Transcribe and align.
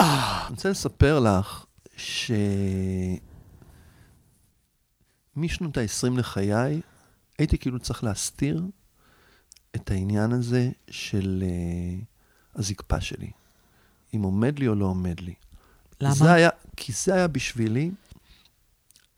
אני 0.00 0.50
רוצה 0.50 0.70
לספר 0.70 1.20
לך 1.20 1.64
שמשנות 1.96 3.20
ה-20 5.76 6.18
לחיי, 6.18 6.80
הייתי 7.38 7.58
כאילו 7.58 7.78
צריך 7.78 8.04
להסתיר 8.04 8.62
את 9.76 9.90
העניין 9.90 10.32
הזה 10.32 10.70
של 10.90 11.44
uh, 11.46 11.48
הזקפה 12.54 13.00
שלי. 13.00 13.30
אם 14.14 14.22
עומד 14.22 14.58
לי 14.58 14.68
או 14.68 14.74
לא 14.74 14.84
עומד 14.84 15.20
לי. 15.20 15.34
למה? 16.00 16.14
זה 16.14 16.32
היה, 16.32 16.48
כי 16.76 16.92
זה 16.92 17.14
היה 17.14 17.28
בשבילי 17.28 17.90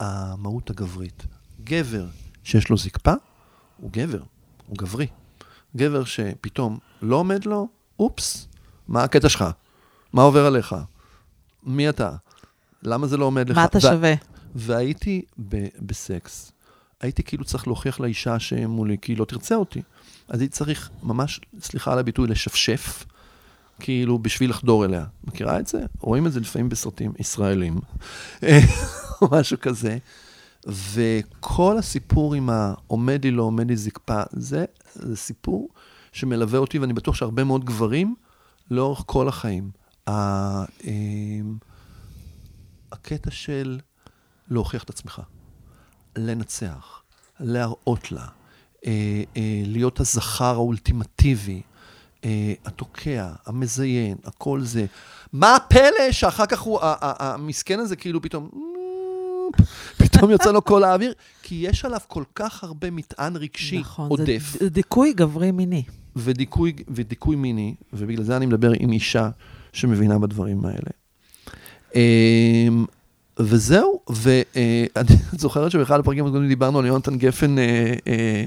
המהות 0.01 0.71
הגברית. 0.71 1.27
גבר 1.65 2.07
שיש 2.45 2.69
לו 2.69 2.77
זקפה, 2.77 3.13
הוא 3.77 3.91
גבר, 3.93 4.23
הוא 4.67 4.77
גברי. 4.77 5.07
גבר 5.77 6.05
שפתאום 6.05 6.79
לא 7.03 7.17
עומד 7.17 7.45
לו, 7.45 7.69
אופס, 7.99 8.49
מה 8.89 9.05
הקטע 9.05 9.29
שלך? 9.29 9.45
מה 10.13 10.23
עובר 10.23 10.47
עליך? 10.47 10.77
מי 11.63 11.89
אתה? 11.89 12.13
למה 12.83 13.07
זה 13.07 13.17
לא 13.17 13.25
עומד 13.25 13.49
לך? 13.51 13.57
מה 13.57 13.65
אתה 13.65 13.81
שווה? 13.81 14.15
והייתי 14.55 15.23
ב- 15.49 15.67
בסקס. 15.81 16.53
הייתי 17.01 17.23
כאילו 17.23 17.45
צריך 17.45 17.67
להוכיח 17.67 18.01
לאישה 18.01 18.39
שמולי, 18.39 18.97
כי 19.03 19.13
היא 19.13 19.19
לא 19.19 19.25
תרצה 19.25 19.55
אותי. 19.55 19.83
אז 20.29 20.41
הייתי 20.41 20.55
צריך 20.57 20.91
ממש, 21.03 21.41
סליחה 21.61 21.93
על 21.93 21.99
הביטוי, 21.99 22.29
לשפשף, 22.29 23.05
כאילו 23.81 24.19
בשביל 24.19 24.51
לחדור 24.51 24.85
אליה. 24.85 25.05
מכירה 25.25 25.59
את 25.59 25.67
זה? 25.67 25.81
רואים 26.01 26.27
את 26.27 26.33
זה 26.33 26.41
לפעמים 26.41 26.69
בסרטים 26.69 27.13
ישראלים, 27.19 27.79
או 29.23 29.29
משהו 29.33 29.57
כזה. 29.61 29.99
וכל 30.67 31.79
הסיפור 31.79 32.35
עם 32.35 32.51
העומד 32.51 33.25
לי, 33.25 33.31
לא 33.31 33.43
עומד 33.43 33.69
לי 33.69 33.77
זקפה, 33.77 34.23
זה, 34.33 34.65
זה 34.95 35.17
סיפור 35.17 35.69
שמלווה 36.13 36.59
אותי, 36.59 36.79
ואני 36.79 36.93
בטוח 36.93 37.15
שהרבה 37.15 37.45
מאוד 37.45 37.65
גברים, 37.65 38.15
לאורך 38.71 39.03
כל 39.07 39.29
החיים. 39.29 39.71
אמ, 40.09 41.57
הקטע 42.93 43.31
של 43.31 43.81
להוכיח 44.49 44.83
את 44.85 44.91
עצמך, 44.91 45.21
לנצח, 46.17 47.03
להראות 47.41 48.13
לה, 48.13 48.27
אה, 48.87 48.91
אה, 49.37 49.63
להיות 49.67 50.01
הזכר 50.01 50.45
האולטימטיבי, 50.55 51.63
אה, 52.25 52.53
התוקע, 52.65 53.33
המזיין, 53.47 54.17
הכל 54.25 54.61
זה. 54.63 54.87
מה 55.33 55.57
הפלא 55.57 56.13
שאחר 56.13 56.47
כך 56.47 56.61
הוא, 56.61 56.79
המסכן 56.83 57.79
הזה 57.79 57.97
כאילו 57.97 58.23
פתאום, 58.23 58.51
פתאום 59.99 60.31
יוצא 60.31 60.53
לו 60.53 60.65
כל 60.65 60.85
האוויר, 60.85 61.13
כי 61.43 61.55
יש 61.55 61.85
עליו 61.85 62.01
כל 62.09 62.25
כך 62.35 62.65
הרבה 62.65 62.91
מטען 62.91 63.37
רגשי 63.37 63.79
נכון, 63.79 64.11
עודף. 64.11 64.57
זה 64.59 64.69
ד- 64.69 64.73
דיכוי 64.73 65.13
גברי 65.13 65.51
מיני. 65.51 65.83
ודיכוי, 66.17 66.73
ודיכוי 66.89 67.37
מיני, 67.37 67.75
ובגלל 67.93 68.25
זה 68.25 68.37
אני 68.37 68.47
מדבר 68.47 68.73
עם 68.81 68.93
אישה 68.93 69.31
שמבינה 69.77 70.19
בדברים 70.19 70.65
האלה. 70.65 70.91
אמ, 71.95 72.85
וזהו, 73.39 74.01
ואני 74.09 75.09
זוכרת 75.39 75.71
שבאחד 75.71 76.01
הפרקים 76.01 76.27
הקודמים 76.27 76.49
דיברנו 76.49 76.79
על 76.79 76.87
יונתן 76.87 77.19
גפן, 77.19 77.59
אה, 77.59 77.95
אה, 78.07 78.45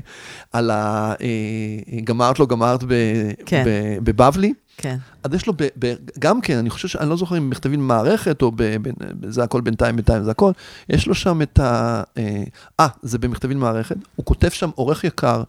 על 0.54 0.72
ה... 0.72 1.14
אה, 1.22 2.00
גמרת 2.04 2.40
לא 2.40 2.46
גמרת 2.46 2.84
ב- 2.84 3.32
כן. 3.46 3.64
ב- 3.68 3.98
בבבלי. 4.04 4.54
כן. 4.78 4.98
אז 5.24 5.34
יש 5.34 5.48
לו, 5.48 5.54
ב, 5.54 5.68
ב, 5.80 5.94
גם 6.20 6.42
כן, 6.42 6.58
אני 6.58 6.70
חושב 6.70 6.88
שאני 6.88 7.10
לא 7.10 7.18
זוכר 7.18 7.38
אם 7.38 7.50
מכתבים 7.50 7.80
במערכת, 7.80 8.42
או 8.42 8.52
ב, 8.56 8.64
ב, 8.82 8.90
זה 9.30 9.44
הכל 9.44 9.62
בינתיים, 9.62 9.96
בינתיים 9.96 10.24
זה 10.24 10.32
הכל, 10.32 10.52
יש 10.90 11.08
לו 11.08 11.16
שם 11.16 11.42
את 11.42 11.60
ה... 11.60 12.04
אה, 12.18 12.44
אה, 12.80 12.88
זה 13.02 13.18
במכתבים 13.18 13.58
במערכת, 13.58 13.96
הוא 14.16 14.26
כותב 14.26 14.50
שם, 14.50 14.70
עורך 14.76 15.04
יקר, 15.04 15.44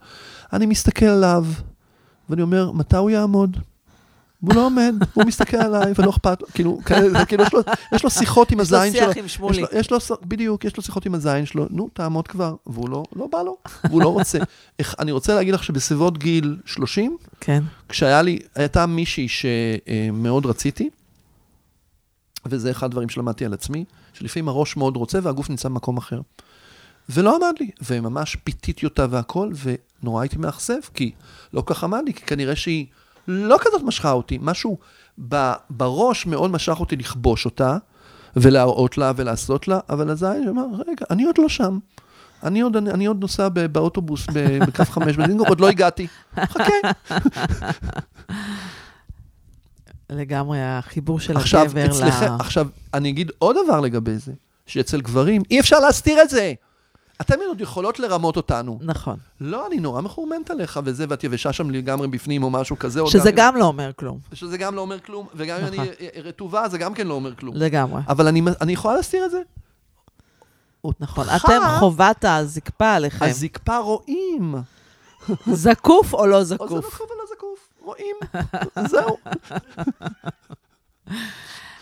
אני 0.53 0.67
מסתכל 0.67 1.06
עליו, 1.06 1.47
ואני 2.31 2.42
אומר, 2.42 2.73
מתי 2.73 2.97
הוא 2.97 3.11
יעמוד? 3.11 3.56
והוא 4.42 4.55
לא 4.55 4.66
עומד, 4.66 4.94
הוא 5.14 5.24
מסתכל 5.24 5.56
עליי, 5.56 5.92
ולא 5.98 6.10
אכפת 6.10 6.41
לו, 6.41 6.46
כאילו, 6.55 6.78
כאלה, 6.84 7.24
כאילו, 7.24 7.44
יש 7.44 7.52
לו, 7.52 7.60
יש 7.94 8.05
לו 8.05 8.10
שיחות 8.10 8.50
עם 8.50 8.60
יש 8.60 8.72
לו 8.72 8.78
הזין 8.78 8.92
שלו. 8.92 9.06
שיח 9.06 9.16
עם 9.16 9.28
שמולי. 9.28 9.62
יש 9.72 9.91
לו, 9.91 9.96
יש 9.96 10.10
לו, 10.10 10.16
בדיוק, 10.22 10.64
יש 10.64 10.77
לו 10.77 10.83
שיחות 10.83 11.06
עם 11.06 11.14
הזין 11.14 11.46
שלו, 11.46 11.66
נו, 11.70 11.88
תעמוד 11.92 12.28
כבר, 12.28 12.55
והוא 12.66 12.88
לא, 12.88 13.05
לא 13.16 13.27
בא 13.33 13.42
לו, 13.42 13.56
והוא 13.84 14.02
לא 14.02 14.08
רוצה. 14.08 14.38
איך, 14.78 14.95
אני 14.98 15.12
רוצה 15.12 15.34
להגיד 15.34 15.55
לך 15.55 15.64
שבסביבות 15.64 16.18
גיל 16.18 16.56
30, 16.64 17.17
כן. 17.40 17.62
כשהיה 17.89 18.23
לי, 18.23 18.39
הייתה 18.55 18.86
מישהי 18.86 19.29
שמאוד 19.29 20.46
רציתי, 20.46 20.90
וזה 22.46 22.70
אחד 22.70 22.86
הדברים 22.86 23.08
שלמדתי 23.08 23.45
על 23.45 23.52
עצמי, 23.52 23.84
שלפעמים 24.12 24.48
הראש 24.48 24.77
מאוד 24.77 24.96
רוצה 24.96 25.18
והגוף 25.23 25.50
נמצא 25.50 25.68
במקום 25.68 25.96
אחר. 25.96 26.20
ולא 27.08 27.36
עמד 27.36 27.55
לי, 27.61 27.70
וממש 27.83 28.36
פיתיתי 28.36 28.86
אותה 28.86 29.06
והכל, 29.11 29.50
ונורא 30.02 30.23
הייתי 30.23 30.36
מאכזב, 30.39 30.80
כי 30.95 31.12
לא 31.52 31.61
כל 31.61 31.74
כך 31.74 31.84
עמד 31.84 32.00
לי, 32.06 32.14
כי 32.14 32.23
כנראה 32.23 32.56
שהיא 32.56 32.86
לא 33.30 33.57
כזאת 33.61 33.83
משכה 33.83 34.13
אותי, 34.13 34.39
משהו 34.42 34.79
ב, 35.29 35.52
בראש 35.70 36.27
מאוד 36.27 36.51
משך 36.51 36.80
אותי 36.80 36.96
לכבוש 36.96 37.45
אותה, 37.45 37.77
ולהראות 38.36 38.98
לה 38.98 39.13
ולעשות 39.17 39.68
לה, 39.68 39.79
אבל 39.89 40.11
הזין 40.11 40.48
אמר, 40.48 40.67
רגע, 40.89 41.07
אני 41.11 41.24
עוד 41.24 41.39
לא 41.39 41.48
שם. 41.48 41.79
אני 42.42 42.61
עוד, 42.61 42.77
אני, 42.77 42.91
אני 42.91 43.07
עוד 43.07 43.20
נוסע 43.20 43.48
ב, 43.48 43.67
באוטובוס 43.67 44.27
בקו 44.67 44.85
חמש 44.95 45.17
בדינגו, 45.17 45.45
עוד 45.46 45.61
לא 45.61 45.68
הגעתי. 45.68 46.07
חכה. 46.36 46.73
לגמרי 50.11 50.58
החיבור 50.62 51.20
של 51.20 51.36
עכשיו, 51.36 51.61
הגבר 51.61 51.86
אצלכם, 51.86 52.33
עכשיו, 52.41 52.67
אני 52.95 53.08
אגיד 53.08 53.30
עוד 53.39 53.57
דבר 53.64 53.80
לגבי 53.80 54.18
זה, 54.18 54.33
שאצל 54.67 55.01
גברים 55.01 55.42
אי 55.51 55.61
אפשר 55.61 55.80
להסתיר 55.80 56.23
את 56.23 56.30
זה. 56.30 56.52
אתן 57.20 57.35
עוד 57.48 57.61
יכולות 57.61 57.98
לרמות 57.98 58.36
אותנו. 58.36 58.79
נכון. 58.83 59.17
לא, 59.41 59.67
אני 59.67 59.77
נורא 59.77 60.01
מחורמנת 60.01 60.51
עליך 60.51 60.81
וזה, 60.85 61.05
ואת 61.08 61.25
יבשה 61.25 61.53
שם 61.53 61.70
לגמרי 61.70 62.08
בפנים 62.08 62.42
או 62.42 62.51
משהו 62.51 62.79
כזה. 62.79 63.01
או 63.01 63.11
שזה 63.11 63.31
גם 63.31 63.57
לא 63.57 63.64
אומר 63.64 63.91
כלום. 63.97 64.19
שזה 64.33 64.58
גם 64.58 64.75
לא 64.75 64.81
אומר 64.81 65.01
כלום, 65.01 65.27
וגם 65.35 65.59
אם 65.61 65.64
נכון. 65.64 65.79
אני 65.79 66.09
רטובה, 66.23 66.69
זה 66.69 66.79
גם 66.79 66.95
כן 66.95 67.07
לא 67.07 67.14
אומר 67.14 67.35
כלום. 67.35 67.57
לגמרי. 67.57 68.03
אבל 68.09 68.29
אני, 68.29 68.42
אני 68.61 68.73
יכולה 68.73 68.97
להסתיר 68.97 69.25
את 69.25 69.30
זה. 69.30 69.41
נכון. 71.01 71.29
אותך, 71.29 71.45
אתם 71.45 71.61
חובת 71.79 72.25
הזקפה 72.29 72.92
עליכם. 72.92 73.25
הזקפה 73.25 73.79
רואים. 73.79 74.55
זקוף 75.53 76.14
או 76.14 76.27
לא 76.27 76.36
או 76.36 76.45
זה 76.45 76.55
זקוף? 76.55 76.69
נקוב 76.70 77.09
ולא 77.11 77.25
זקוף, 77.35 77.69
רואים. 77.80 78.17
זהו. 78.91 79.17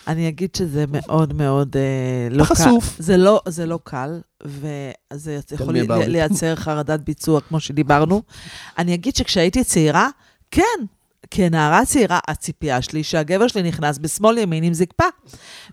אני 0.09 0.29
אגיד 0.29 0.55
שזה 0.55 0.85
מאוד 0.89 1.33
מאוד 1.33 1.77
אה, 1.77 2.29
לא 2.31 2.45
קל. 2.45 2.55
חשוף. 2.55 2.97
זה 2.99 3.17
לא, 3.17 3.41
זה 3.49 3.67
לא 3.67 3.79
קל, 3.85 4.21
וזה 4.45 5.39
יכול 5.53 5.75
לי. 5.75 5.87
לייצר 6.07 6.57
חרדת 6.57 7.01
ביצוע, 7.01 7.41
כמו 7.41 7.61
שדיברנו. 7.61 8.23
אני 8.79 8.95
אגיד 8.95 9.17
שכשהייתי 9.17 9.65
צעירה, 9.65 10.09
כן, 10.51 10.85
כנערה 11.31 11.85
צעירה, 11.85 12.19
הציפייה 12.29 12.83
שלי 12.83 13.03
שהגבר 13.03 13.49
שלי 13.49 13.63
נכנס 13.63 13.99
בשמאל 13.99 14.39
ימין 14.39 14.65
עם 14.65 14.75
זקפה. 14.75 15.05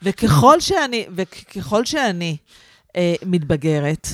וככל 0.01 0.59
שאני, 0.59 1.05
וככל 1.15 1.85
שאני 1.85 2.37
אה, 2.95 3.15
מתבגרת, 3.25 4.07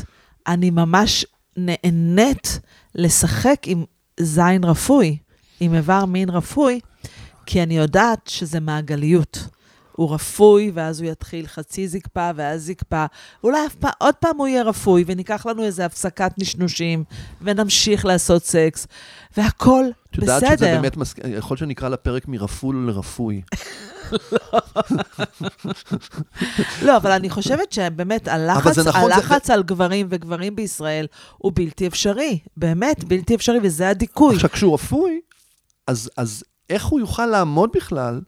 אני 0.47 0.69
ממש 0.69 1.25
נהנית 1.57 2.59
לשחק 2.95 3.61
עם 3.65 3.83
זין 4.19 4.63
רפוי, 4.63 5.17
עם 5.59 5.75
איבר 5.75 6.05
מין 6.05 6.29
רפוי, 6.29 6.79
כי 7.45 7.63
אני 7.63 7.77
יודעת 7.77 8.27
שזה 8.27 8.59
מעגליות. 8.59 9.47
הוא 9.91 10.13
רפוי, 10.13 10.71
ואז 10.73 11.01
הוא 11.01 11.11
יתחיל 11.11 11.47
חצי 11.47 11.87
זקפה, 11.87 12.29
ואז 12.35 12.65
זקפה. 12.65 13.05
אולי 13.43 13.65
אף 13.67 13.75
פעם, 13.75 13.91
עוד 13.97 14.15
פעם 14.15 14.37
הוא 14.37 14.47
יהיה 14.47 14.63
רפוי, 14.63 15.03
וניקח 15.07 15.45
לנו 15.45 15.63
איזו 15.63 15.83
הפסקת 15.83 16.31
נשנושים, 16.37 17.03
ונמשיך 17.41 18.05
לעשות 18.05 18.43
סקס, 18.45 18.87
והכול 19.37 19.91
את 20.11 20.17
יודעת 20.17 20.43
בסדר. 20.43 20.55
שזה 20.57 20.65
באמת, 20.65 20.97
מס... 20.97 21.13
יכול 21.37 21.57
שנקרא 21.57 21.89
לפרק 21.89 22.27
מרפול 22.27 22.83
לרפוי. 22.87 23.41
לא, 26.81 26.97
אבל 26.97 27.11
אני 27.11 27.29
חושבת 27.29 27.71
שבאמת 27.71 28.27
הלחץ, 28.27 28.77
נכון, 28.77 28.83
זה- 28.83 28.89
הלחץ 29.15 29.49
על 29.49 29.63
גברים 29.63 30.07
וגברים 30.09 30.55
בישראל 30.55 31.07
הוא 31.37 31.51
בלתי 31.55 31.87
אפשרי. 31.87 32.39
באמת, 32.57 33.03
בלתי 33.03 33.35
אפשרי, 33.35 33.59
וזה 33.63 33.89
הדיכוי. 33.89 34.35
עכשיו, 34.35 34.49
כשהוא 34.49 34.73
רפוי, 34.73 35.19
אז, 35.87 36.09
אז 36.17 36.43
איך 36.69 36.85
הוא 36.85 36.99
יוכל 36.99 37.25
לעמוד 37.25 37.69
בכלל? 37.75 38.21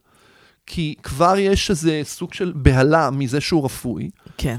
כי 0.66 0.94
כבר 1.02 1.38
יש 1.38 1.70
איזה 1.70 2.00
סוג 2.04 2.34
של 2.34 2.52
בהלה 2.56 3.10
מזה 3.10 3.40
שהוא 3.40 3.64
רפוי, 3.64 4.10
כן. 4.36 4.58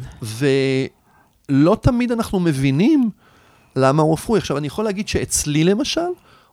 ולא 1.50 1.78
תמיד 1.81 2.12
אנחנו 2.12 2.40
מבינים 2.40 3.10
למה 3.75 4.04
הוא 4.04 4.13
רפוי. 4.13 4.40
עכשיו, 4.40 4.57
אני 4.57 4.68
יכול 4.68 4.86
להגיד 4.86 5.07
שאצלי 5.07 5.63
למשל, 5.63 6.02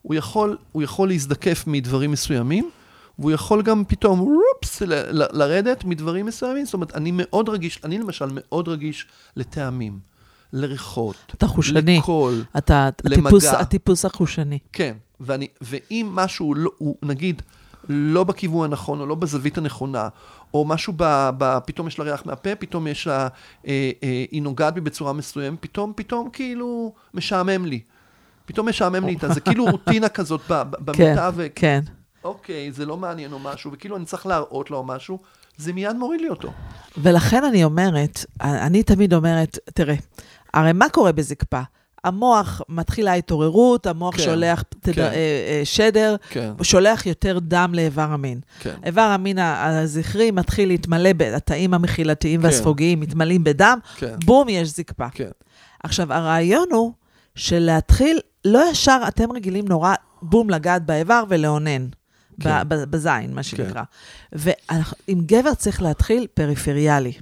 הוא 0.03 0.15
יכול, 0.15 0.57
הוא 0.73 0.83
יכול 0.83 1.09
להזדקף 1.09 1.65
מדברים 1.67 2.11
מסוימים, 2.11 2.71
והוא 3.19 3.33
יכול 3.33 3.63
גם 3.63 3.85
פתאום, 3.89 4.19
רופס, 4.19 4.83
ל- 4.83 5.23
ל- 5.23 5.39
לרדת 5.39 5.85
מדברים 5.85 6.27
מסוימים. 6.27 6.65
זאת 6.65 6.75
אומרת, 6.75 6.97
אני 6.97 7.11
מאוד 7.15 7.49
רגיש, 7.49 7.81
אני 7.85 7.99
למשל 7.99 8.27
מאוד 8.31 8.69
רגיש 8.69 9.07
לטעמים, 9.37 9.99
לריחות, 10.53 11.17
אתה 11.35 11.47
חושני. 11.47 11.99
לקול. 11.99 12.45
אתה 12.59 12.89
למגע. 13.05 13.21
הטיפוס, 13.29 13.45
הטיפוס 13.45 14.05
החושני. 14.05 14.59
כן, 14.73 14.95
ואני, 15.21 15.47
ואם 15.61 16.11
משהו, 16.13 16.55
לא, 16.55 16.71
הוא 16.79 16.97
נגיד, 17.03 17.43
לא 17.89 18.25
בכיוון 18.25 18.65
הנכון, 18.65 19.01
או 19.01 19.07
לא 19.07 19.15
בזווית 19.15 19.59
הנכונה, 19.59 20.09
או 20.55 20.65
משהו, 20.65 20.93
ב, 20.97 21.31
ב, 21.39 21.59
פתאום 21.67 21.89
יש 21.89 21.99
לה 21.99 22.05
ריח 22.05 22.27
מהפה, 22.27 22.55
פתאום 22.55 22.87
יש 22.87 23.07
לה, 23.07 23.29
אה, 23.67 23.91
אה, 24.03 24.25
היא 24.31 24.43
נוגעת 24.43 24.75
בי 24.75 24.81
בצורה 24.81 25.13
מסוימת, 25.13 25.59
פתאום, 25.61 25.93
פתאום 25.97 26.29
כאילו 26.33 26.95
משעמם 27.15 27.67
לי. 27.67 27.81
פתאום 28.45 28.69
משעמם 28.69 29.07
לי 29.07 29.13
איתה, 29.13 29.29
זה 29.29 29.41
כאילו 29.41 29.65
רוטינה 29.65 30.09
כזאת 30.09 30.41
ב- 30.51 30.63
ב- 30.71 30.93
כן, 30.93 31.05
במיטה, 31.05 31.31
ו... 31.35 31.47
כן. 31.55 31.81
אוקיי, 32.25 32.73
זה 32.73 32.87
לא 32.87 32.97
מעניין 32.97 33.33
או 33.33 33.39
משהו, 33.39 33.73
וכאילו 33.73 33.97
אני 33.97 34.05
צריך 34.05 34.27
להראות 34.27 34.71
לה 34.71 34.77
או 34.77 34.85
משהו, 34.85 35.19
זה 35.57 35.73
מיד 35.73 35.97
מוריד 35.97 36.21
לי 36.21 36.29
אותו. 36.29 36.53
ולכן 36.99 37.45
אני 37.45 37.65
אומרת, 37.65 38.25
אני 38.41 38.83
תמיד 38.83 39.15
אומרת, 39.15 39.59
תראה, 39.75 39.95
הרי 40.55 40.73
מה 40.73 40.89
קורה 40.89 41.13
בזקפה? 41.13 41.61
המוח 42.05 42.63
מתחילה 42.69 43.13
התעוררות, 43.13 43.87
המוח 43.87 44.17
כן, 44.17 44.23
שולח 44.23 44.63
תד... 44.81 44.93
כן. 44.93 45.03
אה, 45.03 45.09
אה, 45.09 45.61
שדר, 45.65 46.17
כן, 46.31 46.53
שולח 46.63 47.07
יותר 47.07 47.39
דם 47.43 47.73
לאיבר 47.75 48.03
המין. 48.03 48.41
כן. 48.61 48.75
איבר 48.85 49.01
המין 49.01 49.39
הזכרי 49.39 50.31
מתחיל 50.31 50.69
להתמלא, 50.69 51.11
התאים 51.37 51.75
המחילתיים 51.75 52.41
כן. 52.41 52.47
והספוגיים 52.47 53.01
מתמלאים 53.01 53.45
בדם, 53.45 53.79
כן, 53.97 54.15
בום, 54.25 54.49
יש 54.49 54.69
זקפה. 54.69 55.09
כן. 55.13 55.31
עכשיו, 55.85 56.13
הרעיון 56.13 56.67
הוא 56.73 56.93
של 57.35 57.59
להתחיל, 57.59 58.21
לא 58.45 58.71
ישר, 58.71 59.01
אתם 59.09 59.33
רגילים 59.33 59.65
נורא, 59.69 59.95
בום, 60.23 60.51
לגעת 60.51 60.87
באיבר 60.87 61.25
ולאונן. 61.29 61.87
כן. 62.41 62.69
בזין, 62.69 63.35
מה 63.35 63.43
שנקרא. 63.43 63.83
כן. 63.83 64.39
ועם 65.09 65.21
גבר 65.27 65.55
צריך 65.55 65.83
להתחיל 65.83 66.27
פריפריאלי. 66.35 67.13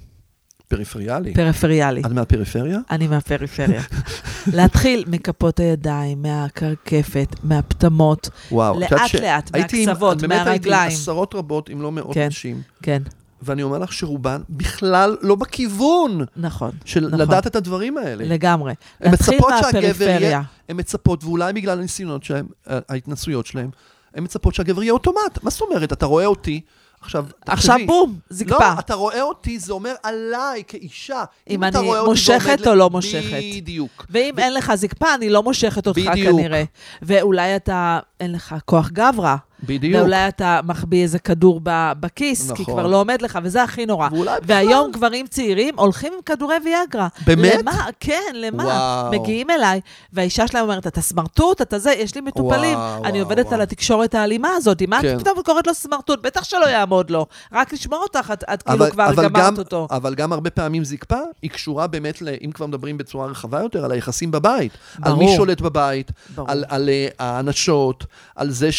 פריפריאלי. 0.75 1.33
פריפריאלי. 1.33 2.01
את 2.01 2.11
מהפריפריה? 2.11 2.79
אני 2.91 3.07
מהפריפריה. 3.07 3.81
להתחיל 4.57 5.03
מכפות 5.07 5.59
הידיים, 5.59 6.21
מהקרקפת, 6.21 7.35
מהפטמות, 7.43 8.29
וואו. 8.51 8.77
את 8.77 8.83
יודעת 8.83 8.91
לאט 9.01 9.09
ש- 9.09 9.15
לאט, 9.15 9.49
הייתי 9.53 9.81
עם- 9.83 9.89
מהקצוות, 9.89 10.21
באמת 10.21 10.31
הייתי 10.31 10.69
עם 10.69 10.73
מהרגליים. 10.73 10.87
עשרות 10.91 11.35
רבות, 11.35 11.69
אם 11.69 11.81
לא 11.81 11.91
מאות 11.91 12.13
כן. 12.13 12.27
נשים, 12.27 12.61
כן, 12.83 13.01
ואני 13.41 13.63
אומר 13.63 13.77
לך 13.77 13.93
שרובן 13.93 14.41
בכלל 14.49 15.17
לא 15.21 15.35
בכיוון 15.35 16.25
נכון, 16.37 16.71
של 16.85 17.07
נכון. 17.07 17.19
לדעת 17.19 17.47
את 17.47 17.55
הדברים 17.55 17.97
האלה. 17.97 18.23
לגמרי. 18.25 18.73
הן 19.01 19.11
להתחיל 19.11 19.35
מצפות 19.35 19.53
שהגבר 19.61 19.81
מהפריפריה. 19.87 20.19
יהיה, 20.19 20.41
הן 20.69 20.79
מצפות, 20.79 21.23
ואולי 21.23 21.53
בגלל 21.53 21.79
הניסיונות 21.79 22.23
שלהם, 22.23 22.45
ה- 22.69 22.79
ההתנסויות 22.89 23.45
שלהם, 23.45 23.69
הן 24.15 24.23
מצפות 24.23 24.55
שהגבר 24.55 24.83
יהיה 24.83 24.93
אוטומט. 24.93 25.43
מה 25.43 25.49
זאת 25.49 25.61
אומרת? 25.61 25.93
אתה 25.93 26.05
רואה 26.05 26.25
אותי, 26.25 26.61
עכשיו, 27.01 27.25
עכשיו 27.41 27.55
תחשבי, 27.55 27.85
בום, 27.85 28.19
זקפה. 28.29 28.73
לא, 28.75 28.79
אתה 28.79 28.93
רואה 28.93 29.21
אותי, 29.21 29.59
זה 29.59 29.73
אומר 29.73 29.93
עליי 30.03 30.63
כאישה. 30.67 31.23
אם 31.49 31.63
אתה 31.63 31.79
אני 31.79 31.91
מושכת 32.05 32.67
או 32.67 32.75
לא 32.75 32.89
מושכת. 32.89 33.41
בדיוק. 33.55 34.05
ואם 34.09 34.39
אין 34.39 34.53
לך 34.53 34.75
זקפה, 34.75 35.15
אני 35.15 35.29
לא 35.29 35.43
מושכת 35.43 35.87
אותך 35.87 35.99
בדיוק. 35.99 36.39
כנראה. 36.39 36.63
ואולי 37.01 37.55
אתה, 37.55 37.99
אין 38.19 38.31
לך 38.31 38.55
כוח 38.65 38.89
גברא. 38.89 39.35
בדיוק. 39.63 40.01
ואולי 40.01 40.27
אתה 40.27 40.59
מחביא 40.63 41.03
איזה 41.03 41.19
כדור 41.19 41.61
בכיס, 41.99 42.51
כי 42.51 42.61
נכון. 42.61 42.73
כבר 42.73 42.87
לא 42.87 43.01
עומד 43.01 43.21
לך, 43.21 43.39
וזה 43.43 43.63
הכי 43.63 43.85
נורא. 43.85 44.07
ואולי 44.11 44.39
בכלל- 44.41 44.55
והיום 44.55 44.91
גברים 44.91 45.27
צעירים 45.27 45.79
הולכים 45.79 46.13
עם 46.13 46.21
כדורי 46.25 46.55
ויאגרה. 46.65 47.07
באמת? 47.25 47.59
למה? 47.59 47.85
כן, 47.99 48.31
למה? 48.33 48.63
וואו. 48.63 49.11
מגיעים 49.21 49.49
אליי, 49.49 49.81
והאישה 50.13 50.47
שלהם 50.47 50.63
אומרת, 50.63 50.87
אתה 50.87 51.01
סמרטוט, 51.01 51.61
אתה 51.61 51.79
זה, 51.79 51.91
יש 51.91 52.15
לי 52.15 52.21
מטופלים. 52.21 52.77
וואו, 52.77 53.03
אני 53.03 53.11
וואו, 53.11 53.23
עובדת 53.23 53.45
וואו. 53.45 53.55
על 53.55 53.61
התקשורת 53.61 54.15
האלימה 54.15 54.49
הזאת, 54.55 54.81
מה 54.81 55.01
כן. 55.01 55.15
את 55.15 55.21
פתאום 55.21 55.41
קוראת 55.45 55.67
לו 55.67 55.73
סמרטוט? 55.73 56.21
בטח 56.21 56.43
שלא 56.43 56.65
יעמוד 56.65 57.09
לו. 57.09 57.25
רק 57.53 57.73
לשמור 57.73 57.99
אותך, 58.03 58.31
את, 58.33 58.43
את 58.53 58.63
כאילו 58.63 58.77
אבל, 58.77 58.91
כבר 58.91 59.05
אבל 59.09 59.23
גמרת 59.29 59.53
גם, 59.53 59.57
אותו. 59.57 59.87
אבל 59.91 60.15
גם 60.15 60.33
הרבה 60.33 60.49
פעמים 60.49 60.83
זקפה, 60.83 61.19
היא 61.41 61.51
קשורה 61.51 61.87
באמת, 61.87 62.21
ל, 62.21 62.27
אם 62.45 62.51
כבר 62.51 62.65
מדברים 62.65 62.97
בצורה 62.97 63.27
רחבה 63.27 63.59
יותר, 63.61 63.85
על 63.85 63.91
היחסים 63.91 64.31
בבית. 64.31 64.71
על 65.01 65.13
מי 65.13 65.25
ברור. 65.25 65.35
שולט 65.35 65.61
בבית, 65.61 66.11
ברור. 66.35 66.51
על, 66.51 66.63
על 66.69 66.89
uh, 66.89 67.13
האנשות, 67.19 68.05
על 68.35 68.49
זה 68.51 68.69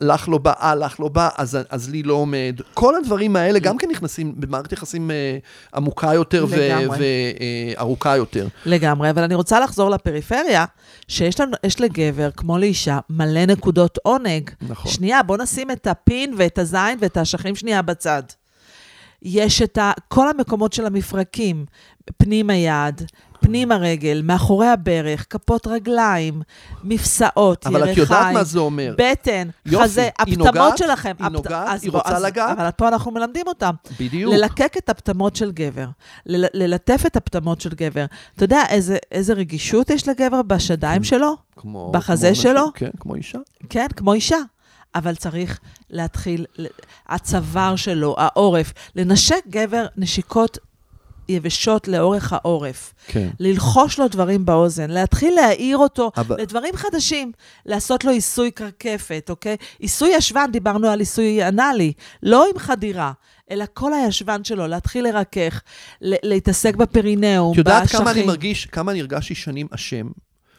שלך 0.00 0.28
לא 0.28 0.38
בא, 0.38 0.74
לך 0.74 1.00
לא 1.00 1.08
בא, 1.08 1.28
אז, 1.36 1.58
אז 1.70 1.90
לי 1.90 2.02
לא 2.02 2.14
עומד. 2.14 2.60
כל 2.74 2.94
הדברים 2.96 3.36
האלה 3.36 3.58
גם 3.58 3.78
כן 3.78 3.88
נכנסים 3.90 4.34
במערכת 4.36 4.72
יחסים 4.72 5.10
uh, 5.10 5.76
עמוקה 5.76 6.14
יותר. 6.14 6.46
וארוכה 6.48 8.16
יותר. 8.16 8.46
לגמרי, 8.66 9.10
אבל 9.10 9.22
אני 9.22 9.34
רוצה 9.34 9.60
לחזור 9.60 9.90
לפריפריה, 9.90 10.64
שיש 11.08 11.40
לנו, 11.40 11.52
לגבר, 11.80 12.30
כמו 12.30 12.58
לאישה, 12.58 12.98
מלא 13.10 13.46
נקודות 13.46 13.98
עונג. 14.02 14.50
נכון. 14.68 14.92
שנייה, 14.92 15.22
בוא 15.22 15.36
נשים 15.36 15.70
את 15.70 15.86
הפין 15.86 16.34
ואת 16.36 16.58
הזין 16.58 16.98
ואת 17.00 17.16
האשכים 17.16 17.56
שנייה 17.56 17.82
בצד. 17.82 18.22
יש 19.22 19.62
את 19.62 19.78
ה, 19.78 19.92
כל 20.08 20.28
המקומות 20.28 20.72
של 20.72 20.86
המפרקים, 20.86 21.64
פנים 22.16 22.50
היד, 22.50 23.02
פנים 23.40 23.72
הרגל, 23.72 24.22
מאחורי 24.24 24.68
הברך, 24.68 25.26
כפות 25.30 25.66
רגליים, 25.66 26.42
מפסעות, 26.84 27.66
אבל 27.66 27.80
ירכיים, 27.80 27.92
את 27.92 27.98
יודעת 27.98 28.34
מה 28.34 28.44
זה 28.44 28.58
אומר. 28.58 28.94
בטן, 28.98 29.48
יופי, 29.66 29.84
חזה, 29.84 30.08
הפטמות 30.18 30.78
שלכם. 30.78 31.12
היא 31.18 31.28
נוגעת, 31.28 31.82
היא 31.82 31.90
רוצה 31.90 32.18
לגעת. 32.18 32.58
אבל 32.58 32.70
פה 32.70 32.88
אנחנו 32.88 33.10
מלמדים 33.10 33.46
אותם. 33.46 33.74
בדיוק. 34.00 34.34
ללקק 34.34 34.74
את 34.78 34.88
הפטמות 34.88 35.36
של 35.36 35.52
גבר, 35.52 35.86
ללטף 36.26 37.02
את 37.06 37.16
הפטמות 37.16 37.60
של 37.60 37.70
גבר. 37.74 38.04
אתה 38.36 38.44
יודע 38.44 38.62
איזה, 38.68 38.96
איזה 39.12 39.32
רגישות 39.32 39.90
יש 39.90 40.08
לגבר 40.08 40.42
בשדיים 40.42 41.04
שלו? 41.04 41.36
כמו, 41.56 41.92
בחזה 41.92 42.26
כמו 42.26 42.32
נשים, 42.32 42.52
שלו? 42.52 42.66
כן, 42.74 42.90
כמו 43.00 43.14
אישה. 43.14 43.38
כן, 43.68 43.86
כמו 43.96 44.12
אישה. 44.12 44.38
אבל 44.94 45.14
צריך 45.14 45.58
להתחיל, 45.90 46.46
הצוואר 47.08 47.76
שלו, 47.76 48.14
העורף, 48.18 48.72
לנשק 48.96 49.40
גבר 49.48 49.86
נשיקות 49.96 50.58
יבשות 51.28 51.88
לאורך 51.88 52.32
העורף. 52.32 52.94
כן. 53.06 53.28
ללחוש 53.40 53.98
לו 53.98 54.08
דברים 54.08 54.44
באוזן, 54.46 54.90
להתחיל 54.90 55.34
להעיר 55.34 55.76
אותו 55.78 56.10
אבל- 56.16 56.36
לדברים 56.40 56.76
חדשים, 56.76 57.32
לעשות 57.66 58.04
לו 58.04 58.10
עיסוי 58.10 58.50
קרקפת, 58.50 59.26
אוקיי? 59.30 59.56
עיסוי 59.78 60.10
ישבן, 60.14 60.46
דיברנו 60.52 60.88
על 60.88 60.98
עיסוי 60.98 61.48
אנאלי, 61.48 61.92
לא 62.22 62.46
עם 62.52 62.58
חדירה, 62.58 63.12
אלא 63.50 63.64
כל 63.74 63.92
הישבן 63.92 64.44
שלו, 64.44 64.66
להתחיל 64.66 65.04
לרכך, 65.04 65.60
להתעסק 66.00 66.76
בפרינאום, 66.76 67.52
את 67.52 67.58
יודעת 67.58 67.82
באשכים. 67.82 68.00
כמה 68.00 68.10
אני 68.10 68.22
מרגיש, 68.22 68.66
כמה 68.66 68.92
אני 68.92 69.00
הרגשתי 69.00 69.34
שנים 69.34 69.66
אשם, 69.74 70.06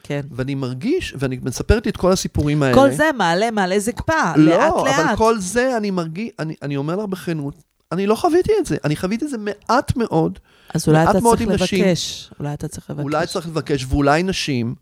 כן. 0.03 0.21
ואני 0.31 0.55
מרגיש, 0.55 1.13
ואני 1.19 1.39
מספרת 1.43 1.85
לי 1.85 1.91
את 1.91 1.97
כל 1.97 2.11
הסיפורים 2.11 2.63
האלה. 2.63 2.75
כל 2.75 2.91
זה 2.91 3.09
מעלה, 3.17 3.51
מעלה 3.51 3.79
זקפה, 3.79 4.13
לא, 4.35 4.51
לאט-לאט. 4.51 4.99
אבל 4.99 5.15
כל 5.15 5.39
זה 5.39 5.77
אני 5.77 5.91
מרגיש, 5.91 6.29
אני, 6.39 6.55
אני 6.61 6.77
אומר 6.77 6.95
לך 6.95 7.05
בכנות, 7.05 7.53
אני 7.91 8.07
לא 8.07 8.15
חוויתי 8.15 8.51
את 8.59 8.65
זה. 8.65 8.77
אני 8.83 8.95
חוויתי 8.95 9.25
את 9.25 9.29
זה 9.29 9.37
מעט 9.37 9.95
מאוד. 9.95 10.39
אז 10.73 10.87
אולי 10.87 11.03
אתה 11.03 11.21
צריך 11.21 11.41
עם 11.41 11.51
נשים. 11.51 11.85
לבקש. 11.85 12.31
אולי 12.39 12.53
אתה 12.53 12.67
צריך 12.67 12.89
לבקש. 12.89 13.03
אולי 13.03 13.27
צריך 13.27 13.47
לבקש, 13.47 13.85
ואולי 13.89 14.23
נשים. 14.23 14.75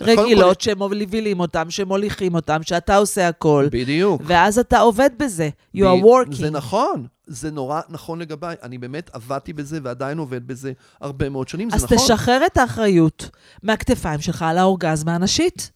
רגילות 0.00 0.60
שמובילים 0.60 1.40
אותם, 1.40 1.70
שמוליכים 1.70 2.34
אותם, 2.34 2.62
שאתה 2.62 2.96
עושה 2.96 3.28
הכל, 3.28 3.38
כל, 3.70 3.78
בדיוק. 3.78 4.22
ואז 4.24 4.58
אתה 4.58 4.78
עובד 4.78 5.10
בזה. 5.18 5.48
You 5.76 5.80
are 5.80 5.82
ב- 5.82 6.04
working. 6.04 6.34
זה 6.34 6.50
נכון, 6.50 7.06
זה 7.26 7.50
נורא 7.50 7.80
נכון 7.88 8.18
לגביי. 8.18 8.56
אני 8.62 8.78
באמת 8.78 9.10
עבדתי 9.12 9.52
בזה 9.52 9.78
ועדיין 9.82 10.18
עובד 10.18 10.46
בזה 10.46 10.72
הרבה 11.00 11.28
מאוד 11.28 11.48
שנים, 11.48 11.70
זה 11.70 11.76
אז 11.76 11.84
נכון. 11.84 11.96
תשחרר 11.98 12.42
את 12.46 12.56
האחריות 12.56 13.30
מהכתפיים 13.62 14.20
שלך 14.20 14.42
על 14.42 14.58
האורגזמה 14.58 15.14
הנשית. 15.14 15.70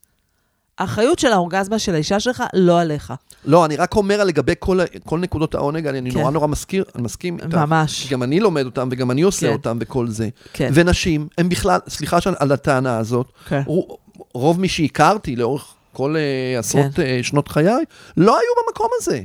האחריות 0.79 1.19
של 1.19 1.31
האורגזמה 1.33 1.79
של 1.79 1.93
האישה 1.93 2.19
שלך, 2.19 2.43
לא 2.53 2.81
עליך. 2.81 3.13
לא, 3.45 3.65
אני 3.65 3.75
רק 3.75 3.95
אומר 3.95 4.23
לגבי 4.23 4.53
כל, 4.59 4.79
כל 5.05 5.19
נקודות 5.19 5.55
העונג, 5.55 5.87
אני, 5.87 5.99
אני 5.99 6.11
כן. 6.11 6.19
נורא 6.19 6.31
נורא 6.31 6.47
מזכיר, 6.47 6.83
אני 6.95 7.03
מסכים 7.03 7.37
איתך. 7.39 7.55
ממש. 7.55 8.07
גם 8.11 8.23
אני 8.23 8.39
לומד 8.39 8.65
אותם 8.65 8.89
וגם 8.91 9.11
אני 9.11 9.21
עושה 9.21 9.47
כן. 9.47 9.53
אותם 9.53 9.77
וכל 9.81 10.07
זה. 10.07 10.29
כן. 10.53 10.69
ונשים, 10.73 11.27
הם 11.37 11.49
בכלל, 11.49 11.79
סליחה 11.89 12.21
שאני- 12.21 12.35
על 12.39 12.51
הטענה 12.51 12.97
הזאת, 12.97 13.27
כן. 13.47 13.61
רו- 13.65 13.97
רוב 14.33 14.59
מי 14.59 14.67
שהכרתי 14.67 15.35
לאורך 15.35 15.73
כל 15.93 16.15
אה, 16.15 16.59
עשרות 16.59 16.93
כן. 16.95 17.01
אה, 17.21 17.23
שנות 17.27 17.47
חיי, 17.47 17.83
לא 18.17 18.31
היו 18.39 18.51
במקום 18.67 18.87
הזה. 19.01 19.21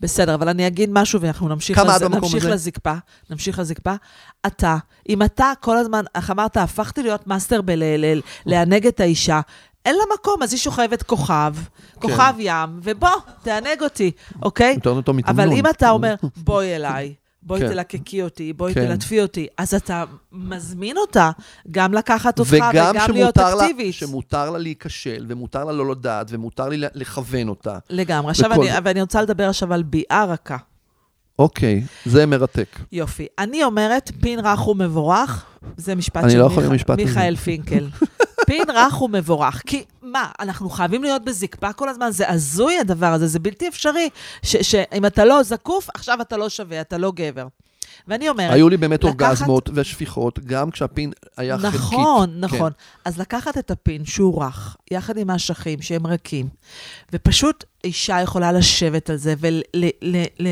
בסדר, 0.00 0.34
אבל 0.34 0.48
אני 0.48 0.66
אגיד 0.66 0.90
משהו 0.92 1.20
ואנחנו 1.20 1.48
נמשיך, 1.48 1.78
כמה 1.78 1.96
לז... 1.96 2.02
את 2.02 2.08
במקום 2.10 2.22
נמשיך 2.22 2.44
הזה? 2.44 2.54
לזקפה. 2.54 2.94
נמשיך 3.30 3.58
לזקפה. 3.58 3.94
אתה, 4.46 4.76
אם 5.08 5.22
אתה 5.22 5.52
כל 5.60 5.76
הזמן, 5.78 6.04
איך 6.14 6.30
אמרת, 6.30 6.56
הפכתי 6.56 7.02
להיות 7.02 7.26
מאסטר 7.26 7.60
בלענג 8.46 8.86
את 8.86 9.00
האישה, 9.00 9.40
אין 9.84 9.96
לה 9.96 10.02
מקום, 10.14 10.42
אז 10.42 10.52
היא 10.52 10.58
שוכבת 10.60 11.02
כוכב, 11.02 11.54
כוכב 11.94 12.34
ים, 12.38 12.80
ובוא, 12.82 13.08
תענג 13.42 13.82
אותי, 13.82 14.10
אוקיי? 14.42 14.78
אותו. 14.86 15.12
אבל 15.26 15.52
אם 15.52 15.66
אתה 15.66 15.90
אומר, 15.90 16.14
בואי 16.36 16.76
אליי, 16.76 17.14
בואי 17.42 17.60
כן. 17.60 17.68
תלקקי 17.68 18.22
אותי, 18.22 18.52
בואי 18.52 18.74
כן. 18.74 18.86
תלטפי 18.86 19.22
אותי, 19.22 19.46
אז 19.58 19.74
אתה 19.74 20.04
מזמין 20.32 20.96
אותה 20.96 21.30
גם 21.70 21.94
לקחת 21.94 22.38
אותך 22.38 22.50
וגם 22.52 22.90
וגם 22.90 23.10
להיות 23.12 23.38
אקטיבית. 23.38 23.94
שמותר 23.94 24.50
לה 24.50 24.58
להיכשל, 24.58 25.26
ומותר 25.28 25.64
לה 25.64 25.72
לא 25.72 25.90
לדעת, 25.90 26.26
ומותר 26.30 26.68
לי 26.68 26.76
לכוון 26.94 27.48
אותה. 27.48 27.78
לגמרי. 27.90 28.30
עכשיו, 28.30 28.52
אני. 28.52 28.68
ואני 28.84 29.00
רוצה 29.00 29.22
לדבר 29.22 29.48
עכשיו 29.48 29.72
על 29.72 29.82
ביאה 29.82 30.24
רכה. 30.24 30.56
אוקיי, 31.38 31.82
זה 32.06 32.26
מרתק. 32.26 32.78
יופי. 32.92 33.26
אני 33.38 33.64
אומרת, 33.64 34.10
פין 34.20 34.38
רך 34.40 34.68
ומבורך, 34.68 35.44
זה 35.76 35.94
משפט 35.94 36.30
של 36.30 36.38
לא 36.38 36.48
מיכ-. 36.48 36.96
מיכאל 36.96 37.36
פינקל. 37.36 37.88
פין 38.46 38.64
רך 38.74 39.02
ומבורך. 39.02 39.62
כי 39.66 39.84
מה, 40.02 40.28
אנחנו 40.40 40.70
חייבים 40.70 41.02
להיות 41.02 41.24
בזקפה 41.24 41.72
כל 41.72 41.88
הזמן? 41.88 42.10
זה 42.10 42.30
הזוי 42.30 42.78
הדבר 42.78 43.06
הזה, 43.06 43.26
זה 43.26 43.38
בלתי 43.38 43.68
אפשרי. 43.68 44.08
שאם 44.42 45.06
אתה 45.06 45.24
לא 45.24 45.42
זקוף, 45.42 45.88
עכשיו 45.94 46.18
אתה 46.20 46.36
לא 46.36 46.48
שווה, 46.48 46.80
אתה 46.80 46.98
לא 46.98 47.12
גבר. 47.16 47.46
ואני 48.08 48.28
אומרת, 48.28 48.52
היו 48.52 48.68
לי 48.68 48.76
באמת 48.76 49.04
לקחת- 49.04 49.20
אורגזמות 49.22 49.70
ושפיכות, 49.74 50.38
גם 50.38 50.70
כשהפין 50.70 51.12
היה 51.36 51.58
חלקית. 51.58 51.74
נכון, 51.80 52.30
כן. 52.30 52.40
נכון. 52.40 52.72
אז 53.04 53.18
לקחת 53.18 53.58
את 53.58 53.70
הפין 53.70 54.04
שהוא 54.04 54.42
רך, 54.44 54.76
יחד 54.90 55.16
עם 55.18 55.30
האשכים 55.30 55.82
שהם 55.82 56.06
רכים, 56.06 56.48
ופשוט 57.12 57.64
אישה 57.84 58.20
יכולה 58.20 58.52
לשבת 58.52 59.10
על 59.10 59.16
זה 59.16 59.34
ול... 59.38 59.60
ל, 59.74 59.86
ל, 60.02 60.22
ל, 60.38 60.48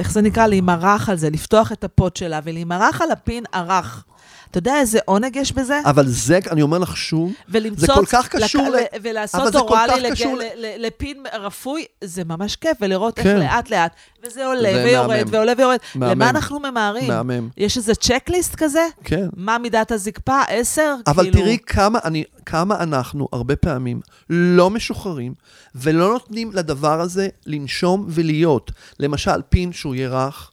איך 0.00 0.12
זה 0.12 0.22
נקרא? 0.22 0.46
להימרח 0.46 1.08
על 1.08 1.16
זה, 1.16 1.30
לפתוח 1.30 1.72
את 1.72 1.84
הפוט 1.84 2.16
שלה 2.16 2.40
ולהימרח 2.44 3.00
על 3.02 3.10
הפין 3.10 3.44
הרך. 3.52 4.04
אתה 4.50 4.58
יודע 4.58 4.80
איזה 4.80 4.98
עונג 5.04 5.36
יש 5.36 5.52
בזה? 5.52 5.80
אבל 5.84 6.06
זה, 6.08 6.38
אני 6.50 6.62
אומר 6.62 6.78
לך 6.78 6.96
שוב, 6.96 7.32
זה 7.76 7.86
כל 7.86 8.06
כך 8.06 8.28
קשור 8.28 8.68
לק... 8.68 8.94
ל-. 8.94 8.96
ולעשות 9.02 9.56
אוראלי 9.56 10.00
לג... 10.00 10.22
ל... 10.22 10.42
ל... 10.56 10.86
לפין 10.86 11.24
רפוי, 11.40 11.84
זה 12.04 12.24
ממש 12.24 12.56
כיף, 12.56 12.76
ולראות 12.80 13.18
איך 13.18 13.26
כן. 13.26 13.38
לאט-לאט, 13.38 13.92
וזה 14.26 14.46
עולה 14.46 14.74
זה 14.74 14.84
ויורד 14.84 15.16
מהמם. 15.16 15.30
ועולה 15.32 15.52
ויורד. 15.58 15.78
מהמם. 15.94 16.12
למה 16.12 16.30
אנחנו 16.30 16.60
ממהרים? 16.60 17.08
מהמם. 17.08 17.48
יש 17.56 17.76
איזה 17.76 17.94
צ'קליסט 17.94 18.54
כזה? 18.54 18.86
כן. 19.04 19.28
מה 19.36 19.58
מידת 19.58 19.92
הזקפה? 19.92 20.40
עשר? 20.48 20.94
אבל 21.06 21.22
כאילו... 21.22 21.38
תראי 21.38 21.58
כמה, 21.66 21.98
אני, 22.04 22.24
כמה 22.46 22.82
אנחנו 22.82 23.28
הרבה 23.32 23.56
פעמים 23.56 24.00
לא 24.30 24.70
משוחררים 24.70 25.34
ולא 25.74 26.08
נותנים 26.12 26.50
לדבר 26.52 27.00
הזה 27.00 27.28
לנשום 27.46 28.06
ולהיות. 28.08 28.70
למשל, 29.00 29.42
פין 29.48 29.72
שהוא 29.72 29.94
יהיה 29.94 30.08
רך, 30.08 30.49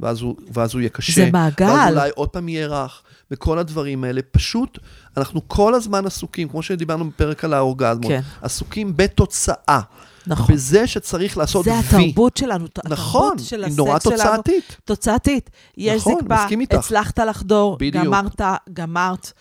ואז 0.00 0.20
הוא, 0.20 0.36
ואז 0.52 0.74
הוא 0.74 0.80
יהיה 0.80 0.90
קשה. 0.90 1.12
זה 1.12 1.30
מעגל. 1.32 1.66
ואז 1.66 1.92
אולי 1.92 2.10
עוד 2.14 2.28
פעם 2.28 2.48
יהיה 2.48 2.66
רך, 2.66 3.02
וכל 3.30 3.58
הדברים 3.58 4.04
האלה. 4.04 4.20
פשוט, 4.30 4.78
אנחנו 5.16 5.48
כל 5.48 5.74
הזמן 5.74 6.06
עסוקים, 6.06 6.48
כמו 6.48 6.62
שדיברנו 6.62 7.10
בפרק 7.10 7.44
על 7.44 7.54
האורגזמות, 7.54 8.08
כן. 8.08 8.20
עסוקים 8.42 8.96
בתוצאה. 8.96 9.80
נכון. 10.26 10.54
בזה 10.54 10.86
שצריך 10.86 11.38
לעשות 11.38 11.64
זה 11.64 11.70
וי. 11.70 11.78
התרבות 11.78 12.36
שלנו, 12.36 12.66
נכון, 12.88 13.22
התרבות 13.32 13.48
של 13.48 13.64
היא 13.64 13.74
נורא 13.76 13.96
הסקס 13.96 14.04
שלנו. 14.04 14.36
תוצאתית. 14.36 14.76
תוצאתית. 14.84 15.50
יש 15.76 16.00
נכון, 16.00 16.14
זקפה, 16.20 16.34
מסכים 16.34 16.60
איתך. 16.60 16.74
הצלחת 16.74 17.18
לחדור, 17.18 17.76
בדיוק. 17.80 18.04
גמרת, 18.04 18.40
גמרת. 18.72 19.32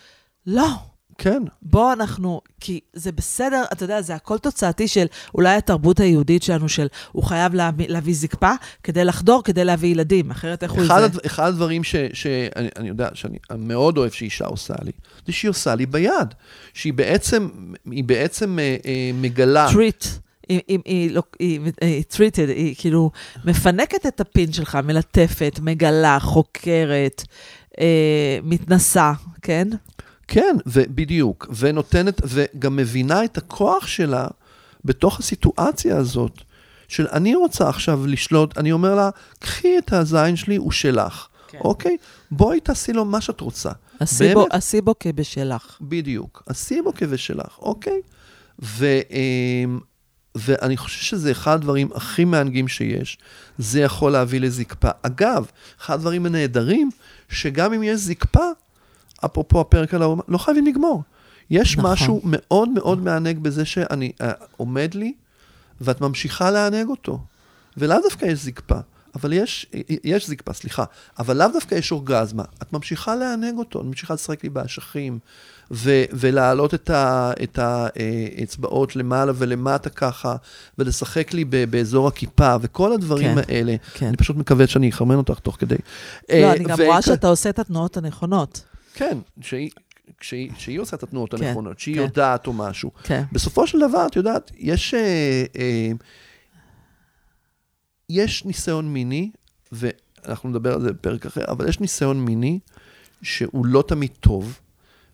לא. 0.48 0.68
כן. 1.20 1.44
בוא 1.62 1.94
אנחנו, 1.94 2.42
כי 2.60 2.80
זה 2.94 3.12
בסדר, 3.12 3.64
אתה 3.72 3.84
יודע, 3.84 4.02
זה 4.02 4.16
הכל 4.16 4.38
תוצאתי 4.38 4.88
של 4.88 5.06
אולי 5.36 5.56
התרבות 5.56 6.00
היהודית 6.00 6.44
שלנו, 6.44 6.70
של 6.70 6.88
הוא 7.12 7.24
חייב 7.24 7.54
להביא, 7.54 7.90
להביא 7.90 8.14
זקפה 8.16 8.52
כדי 8.84 9.06
לחדור, 9.06 9.44
כדי 9.44 9.66
להביא 9.66 9.90
ילדים, 9.90 10.32
אחרת 10.32 10.64
איך 10.64 10.72
הוא 10.72 10.86
אחד, 10.86 11.00
זה? 11.00 11.06
הדבר, 11.06 11.20
אחד 11.26 11.48
הדברים 11.48 11.84
ש, 11.84 11.96
שאני 12.14 12.70
אני 12.78 12.88
יודע, 12.88 13.10
שאני 13.14 13.38
מאוד 13.58 13.98
אוהב 13.98 14.12
שאישה 14.12 14.46
עושה 14.46 14.74
לי, 14.84 14.92
זה 15.26 15.34
שהיא 15.34 15.50
עושה 15.50 15.76
לי 15.76 15.86
ביד. 15.86 16.34
שהיא 16.74 16.94
בעצם, 16.94 17.50
היא 17.92 18.04
בעצם 18.04 18.60
אה, 18.60 18.78
אה, 18.86 19.12
מגלה... 19.14 19.68
טריט. 19.72 20.06
היא, 20.50 20.62
היא, 20.68 20.80
היא, 20.86 21.12
לא- 21.12 21.24
היא, 21.40 21.60
היא 21.82 22.04
treated, 22.14 22.50
היא 22.50 22.76
כאילו 22.78 23.12
מפנקת 23.46 24.06
את 24.06 24.22
הפין 24.22 24.54
שלך, 24.54 24.78
מלטפת, 24.84 25.60
מגלה, 25.64 26.18
חוקרת, 26.20 27.24
אה, 27.80 28.40
מתנסה, 28.44 29.12
כן? 29.42 29.68
כן, 30.30 30.56
ובדיוק, 30.66 31.48
ונותנת, 31.58 32.22
וגם 32.26 32.76
מבינה 32.76 33.24
את 33.26 33.38
הכוח 33.38 33.88
שלה 33.88 34.28
בתוך 34.86 35.20
הסיטואציה 35.20 35.98
הזאת, 35.98 36.42
של 36.88 37.08
אני 37.12 37.36
רוצה 37.36 37.70
עכשיו 37.70 38.08
לשלוט, 38.08 38.58
אני 38.58 38.72
אומר 38.72 38.96
לה, 38.96 39.10
קחי 39.40 39.78
את 39.78 39.94
הזין 39.94 40.36
שלי, 40.36 40.56
הוא 40.56 40.72
שלך, 40.72 41.28
כן. 41.48 41.58
אוקיי? 41.64 41.98
בואי 42.32 42.60
תעשי 42.60 42.94
לו 42.94 43.06
מה 43.06 43.22
שאת 43.22 43.42
רוצה. 43.42 43.72
עשי 44.00 44.34
בו, 44.34 44.40
באמת? 44.40 44.54
עשי 44.54 44.82
בו 44.82 44.96
כבשלך. 45.00 45.78
בדיוק. 45.82 46.44
עשי 46.46 46.82
בו 46.82 46.94
כבשלך, 46.94 47.58
אוקיי? 47.60 48.02
ו, 48.62 49.00
אמ, 49.12 49.80
ואני 50.36 50.78
חושב 50.78 51.02
שזה 51.02 51.32
אחד 51.32 51.54
הדברים 51.54 51.90
הכי 51.96 52.26
מענגים 52.26 52.68
שיש. 52.68 53.18
זה 53.58 53.82
יכול 53.82 54.12
להביא 54.12 54.40
לזקפה. 54.40 54.90
אגב, 55.02 55.46
אחד 55.82 55.94
הדברים 55.94 56.26
הנהדרים, 56.26 56.90
שגם 57.30 57.74
אם 57.74 57.84
יש 57.84 58.00
זקפה, 58.00 58.46
אפרופו 59.26 59.62
הפרק 59.62 59.94
על 59.94 60.02
האומה, 60.02 60.24
לא 60.28 60.38
חייבים 60.38 60.66
לגמור. 60.68 61.04
יש 61.50 61.78
נכון. 61.78 61.92
משהו 61.92 62.22
מאוד 62.24 62.70
מאוד 62.70 63.04
מענג 63.04 63.38
בזה 63.40 63.66
שאני 63.66 64.12
אה, 64.22 64.32
עומד 64.58 64.94
לי, 64.94 65.14
ואת 65.82 66.02
ממשיכה 66.02 66.52
לענג 66.52 66.88
אותו. 66.90 67.20
ולאו 67.78 67.98
דווקא 68.04 68.26
יש 68.26 68.40
זקפה, 68.40 68.78
אבל 69.16 69.34
יש, 69.34 69.66
יש 70.04 70.28
זקפה, 70.30 70.54
סליחה, 70.54 70.84
אבל 71.20 71.38
לאו 71.38 71.48
דווקא 71.54 71.76
יש 71.76 71.92
אורגזמה. 71.92 72.44
את 72.62 72.74
ממשיכה 72.74 73.16
לענג 73.16 73.58
אותו, 73.58 73.82
את 73.82 73.86
ממשיכה 73.86 74.14
לשחק 74.14 74.44
לי 74.44 74.50
באשכים, 74.50 75.20
ו- 75.72 76.04
ולהעלות 76.12 76.74
את, 76.74 76.90
ה- 76.90 77.32
את 77.44 77.60
האצבעות 77.62 78.96
למעלה 78.96 79.32
ולמטה 79.36 79.90
ככה, 79.90 80.36
ולשחק 80.78 81.34
לי 81.34 81.46
ב- 81.46 81.64
באזור 81.70 82.08
הכיפה, 82.08 82.56
וכל 82.62 82.94
הדברים 82.94 83.36
כן, 83.36 83.42
האלה. 83.54 83.76
כן. 83.94 84.06
אני 84.08 84.18
פשוט 84.18 84.36
מקווה 84.36 84.68
שאני 84.68 84.90
אחרמן 84.90 85.16
אותך 85.16 85.40
תוך 85.40 85.56
כדי. 85.60 85.76
לא, 85.76 86.36
אה, 86.36 86.52
אני 86.54 86.64
גם 86.64 86.78
ו- 86.80 86.86
רואה 86.86 87.02
שאתה 87.02 87.28
עושה 87.28 87.50
את 87.50 87.60
התנועות 87.60 87.98
הנכונות. 87.98 88.62
כן, 88.94 89.18
שהיא, 89.42 89.70
כשהיא, 90.20 90.52
כשהיא 90.52 90.80
עושה 90.80 90.96
את 90.96 91.04
התנועות 91.04 91.34
כן, 91.34 91.44
הנכונות, 91.44 91.80
שהיא 91.80 91.96
כן. 91.96 92.02
יודעת 92.02 92.48
או 92.48 92.54
משהו. 92.54 92.92
כן. 93.04 93.24
בסופו 93.32 93.68
של 93.68 93.80
דבר, 93.80 94.06
את 94.06 94.16
יודעת, 94.16 94.52
יש, 94.58 94.94
אה, 94.94 95.44
אה, 95.60 95.92
יש 98.10 98.46
ניסיון 98.46 98.94
מיני, 98.94 99.32
ואנחנו 99.72 100.50
נדבר 100.50 100.74
על 100.74 100.82
זה 100.82 100.94
בפרק 100.94 101.26
אחר, 101.26 101.46
אבל 101.48 101.70
יש 101.70 101.80
ניסיון 101.80 102.26
מיני 102.26 102.60
שהוא 103.22 103.66
לא 103.66 103.84
תמיד 103.88 104.12
טוב, 104.20 104.60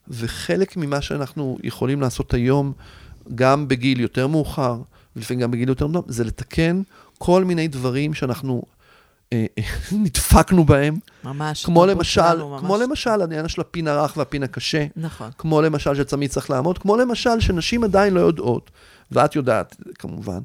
וחלק 0.08 0.78
ממה 0.78 1.02
שאנחנו 1.02 1.58
יכולים 1.64 2.02
לעשות 2.02 2.34
היום, 2.34 2.74
גם 3.36 3.68
בגיל 3.68 4.00
יותר 4.00 4.28
מאוחר, 4.28 4.82
ולפעמים 5.16 5.42
גם 5.42 5.52
בגיל 5.52 5.70
יותר 5.70 5.88
מוקדם, 5.88 6.12
זה 6.14 6.24
לתקן 6.24 6.82
כל 7.18 7.44
מיני 7.44 7.68
דברים 7.68 8.14
שאנחנו 8.14 8.64
נדפקנו 9.92 10.64
בהם, 10.66 10.98
ממש. 11.24 11.66
כמו 11.66 11.86
למשל, 11.86 12.12
שלנו 12.22 12.50
ממש. 12.50 12.60
כמו 12.62 12.78
למשל 12.78 13.22
העניין 13.22 13.48
של 13.48 13.62
הפין 13.62 13.88
הרך 13.88 14.18
והפין 14.18 14.44
הקשה. 14.44 14.86
נכון. 14.96 15.30
כמו 15.38 15.62
למשל 15.62 15.96
שצמיד 15.96 16.30
צריך 16.30 16.50
לעמוד, 16.50 16.78
כמו 16.78 16.98
למשל 16.98 17.40
שנשים 17.40 17.84
עדיין 17.84 18.14
לא 18.14 18.20
יודעות, 18.20 18.72
ואת 19.12 19.36
יודעת 19.36 19.76
כמובן. 20.00 20.40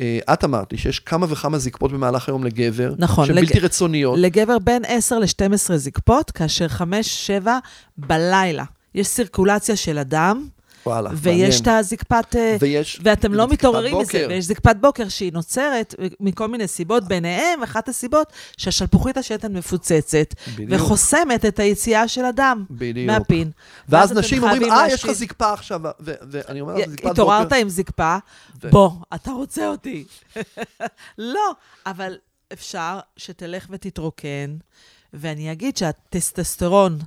אה, 0.00 0.18
את 0.32 0.44
אמרת 0.44 0.72
לי 0.72 0.78
שיש 0.78 1.00
כמה 1.00 1.26
וכמה 1.30 1.58
זקפות 1.58 1.92
במהלך 1.92 2.28
היום 2.28 2.44
לגבר, 2.44 2.94
נכון, 2.98 3.26
שהן 3.26 3.36
לג- 3.36 3.44
בלתי 3.46 3.58
רצוניות. 3.58 4.18
לגבר 4.18 4.58
בין 4.58 4.82
10 4.88 5.18
ל-12 5.18 5.54
זקפות, 5.76 6.30
כאשר 6.30 6.66
5-7 6.68 7.46
בלילה. 7.98 8.64
יש 8.94 9.06
סירקולציה 9.06 9.76
של 9.76 9.98
הדם, 9.98 10.46
וואלה, 10.86 11.10
ויש 11.14 11.60
את 11.60 11.66
מעניין. 11.66 11.80
הזקפת... 11.80 12.36
אה, 12.36 12.56
ויש 12.60 13.00
ואתם 13.02 13.34
לא 13.34 13.48
מתעוררים 13.48 13.98
מזה. 13.98 14.26
ויש 14.28 14.44
זקפת 14.44 14.76
בוקר 14.80 15.08
שהיא 15.08 15.32
נוצרת 15.32 15.94
מכל 16.20 16.48
מיני 16.48 16.68
סיבות, 16.68 17.04
ביניהם 17.04 17.62
אחת 17.62 17.88
הסיבות 17.88 18.32
שהשלפוחית 18.56 19.16
השתן 19.16 19.56
מפוצצת, 19.56 20.34
בדיוק. 20.54 20.70
וחוסמת 20.72 21.44
את 21.44 21.58
היציאה 21.58 22.08
של 22.08 22.24
הדם 22.24 22.64
בדיוק. 22.70 23.06
מהפין. 23.10 23.50
ואז 23.88 24.10
אתם 24.10 24.20
נשים 24.20 24.42
אומרים, 24.42 24.62
אה, 24.62 24.86
יש 24.86 24.94
לך 24.94 25.08
להשתין." 25.08 25.14
זקפה 25.14 25.52
עכשיו, 25.52 25.80
ו- 26.00 26.12
ואני 26.30 26.60
אומר, 26.60 26.74
זקפת 26.78 26.90
בוקר. 26.90 27.10
התעוררת 27.10 27.52
עם 27.52 27.68
זקפה, 27.68 28.16
ו- 28.62 28.70
בוא, 28.70 28.90
אתה 29.14 29.30
רוצה 29.30 29.68
אותי. 29.68 30.04
לא, 31.18 31.50
אבל 31.86 32.16
אפשר 32.52 32.98
שתלך 33.16 33.66
ותתרוקן, 33.70 34.56
ואני 35.12 35.52
אגיד 35.52 35.76
שהטסטסטרון 35.76 36.98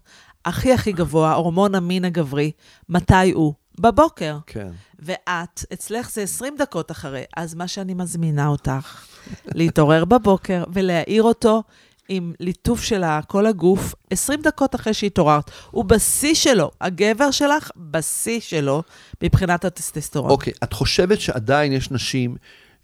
הכי 0.45 0.73
הכי 0.73 0.91
גבוה, 0.91 1.33
הורמון 1.33 1.75
המין 1.75 2.05
הגברי, 2.05 2.51
מתי 2.89 3.31
הוא? 3.31 3.53
בבוקר. 3.81 4.37
כן. 4.47 4.67
ואת, 4.99 5.65
אצלך 5.73 6.11
זה 6.11 6.21
20 6.21 6.55
דקות 6.57 6.91
אחרי, 6.91 7.23
אז 7.37 7.53
מה 7.53 7.67
שאני 7.67 7.93
מזמינה 7.93 8.47
אותך, 8.47 9.05
להתעורר 9.45 10.05
בבוקר 10.05 10.63
ולהעיר 10.73 11.23
אותו 11.23 11.63
עם 12.09 12.33
ליטוף 12.39 12.83
של 12.83 13.03
כל 13.27 13.45
הגוף, 13.45 13.95
20 14.09 14.41
דקות 14.41 14.75
אחרי 14.75 14.93
שהתעוררת. 14.93 15.51
הוא 15.71 15.85
בשיא 15.85 16.33
שלו, 16.33 16.71
הגבר 16.81 17.31
שלך 17.31 17.71
בשיא 17.77 18.39
שלו 18.39 18.83
מבחינת 19.23 19.65
הטסטסטרון. 19.65 20.29
אוקיי, 20.29 20.53
את 20.63 20.73
חושבת 20.73 21.21
שעדיין 21.21 21.73
יש 21.73 21.91
נשים 21.91 22.35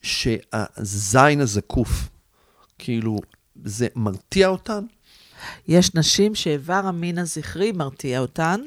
שהזין 0.02 1.42
הזקוף, 1.42 1.90
כאילו, 2.80 3.18
זה 3.64 3.88
מרתיע 3.96 4.48
אותן? 4.48 4.86
יש 5.68 5.96
נשים 5.96 6.36
שאיבר 6.36 6.82
המין 6.86 7.18
הזכרי 7.18 7.72
מרתיע 7.72 8.20
אותן. 8.20 8.62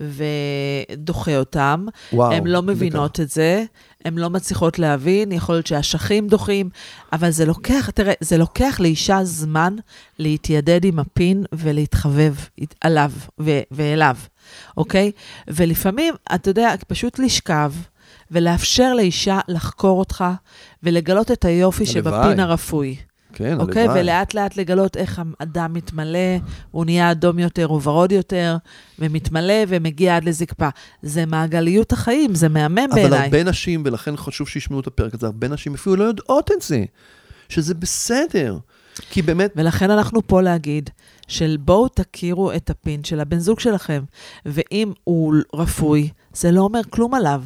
ודוחה 0.00 1.36
אותם. 1.36 1.86
וואו, 2.12 2.32
הן 2.32 2.46
לא 2.46 2.62
מבינות 2.62 3.20
את 3.20 3.30
זה, 3.30 3.64
הן 4.04 4.18
לא 4.18 4.30
מצליחות 4.30 4.78
להבין, 4.78 5.32
יכול 5.32 5.54
להיות 5.54 5.66
שהאשכים 5.66 6.28
דוחים, 6.28 6.70
אבל 7.12 7.30
זה 7.30 7.44
לוקח, 7.44 7.90
תראה, 7.90 8.12
זה 8.20 8.38
לוקח 8.38 8.80
לאישה 8.80 9.24
זמן 9.24 9.76
להתיידד 10.18 10.84
עם 10.84 10.98
הפין 10.98 11.44
ולהתחבב 11.52 12.34
עליו 12.80 13.12
ו- 13.40 13.60
ואליו, 13.70 14.16
אוקיי? 14.76 15.12
ולפעמים, 15.48 16.14
אתה 16.34 16.50
יודע, 16.50 16.74
פשוט 16.88 17.18
לשכב 17.18 17.72
ולאפשר 18.30 18.94
לאישה 18.94 19.40
לחקור 19.48 19.98
אותך 19.98 20.24
ולגלות 20.82 21.30
את 21.30 21.44
היופי 21.44 21.84
הלוואי. 21.84 22.22
שבפין 22.22 22.40
הרפוי. 22.40 22.96
כן, 23.34 23.60
אוקיי? 23.60 23.82
הלוואי. 23.82 24.00
ולאט 24.00 24.34
לאט 24.34 24.56
לגלות 24.56 24.96
איך 24.96 25.22
הדם 25.40 25.70
מתמלא, 25.74 26.38
הוא 26.70 26.84
נהיה 26.84 27.10
אדום 27.10 27.38
יותר 27.38 27.72
וורוד 27.72 28.12
יותר, 28.12 28.56
ומתמלא 28.98 29.54
ומגיע 29.68 30.16
עד 30.16 30.24
לזקפה. 30.24 30.68
זה 31.02 31.26
מעגליות 31.26 31.92
החיים, 31.92 32.34
זה 32.34 32.48
מהמם 32.48 32.78
אבל 32.78 32.94
בעיניי. 32.94 33.18
הרבה 33.18 33.44
נשים, 33.44 33.82
ולכן 33.86 34.16
חשוב 34.16 34.48
שישמעו 34.48 34.80
את 34.80 34.86
הפרק 34.86 35.14
הזה, 35.14 35.26
הרבה 35.26 35.48
נשים 35.48 35.74
אפילו 35.74 35.96
לא 35.96 36.04
יודעות 36.04 36.50
את 36.52 36.62
זה, 36.62 36.84
שזה 37.48 37.74
בסדר. 37.74 38.58
כי 39.10 39.22
באמת, 39.22 39.52
ולכן 39.56 39.90
אנחנו 39.90 40.26
פה 40.26 40.42
להגיד 40.42 40.90
של 41.28 41.56
בואו 41.60 41.88
תכירו 41.88 42.52
את 42.52 42.70
הפין 42.70 43.04
של 43.04 43.20
הבן 43.20 43.38
זוג 43.38 43.60
שלכם, 43.60 44.02
ואם 44.46 44.92
הוא 45.04 45.34
רפוי, 45.54 46.08
זה 46.34 46.50
לא 46.50 46.60
אומר 46.60 46.80
כלום 46.90 47.14
עליו. 47.14 47.42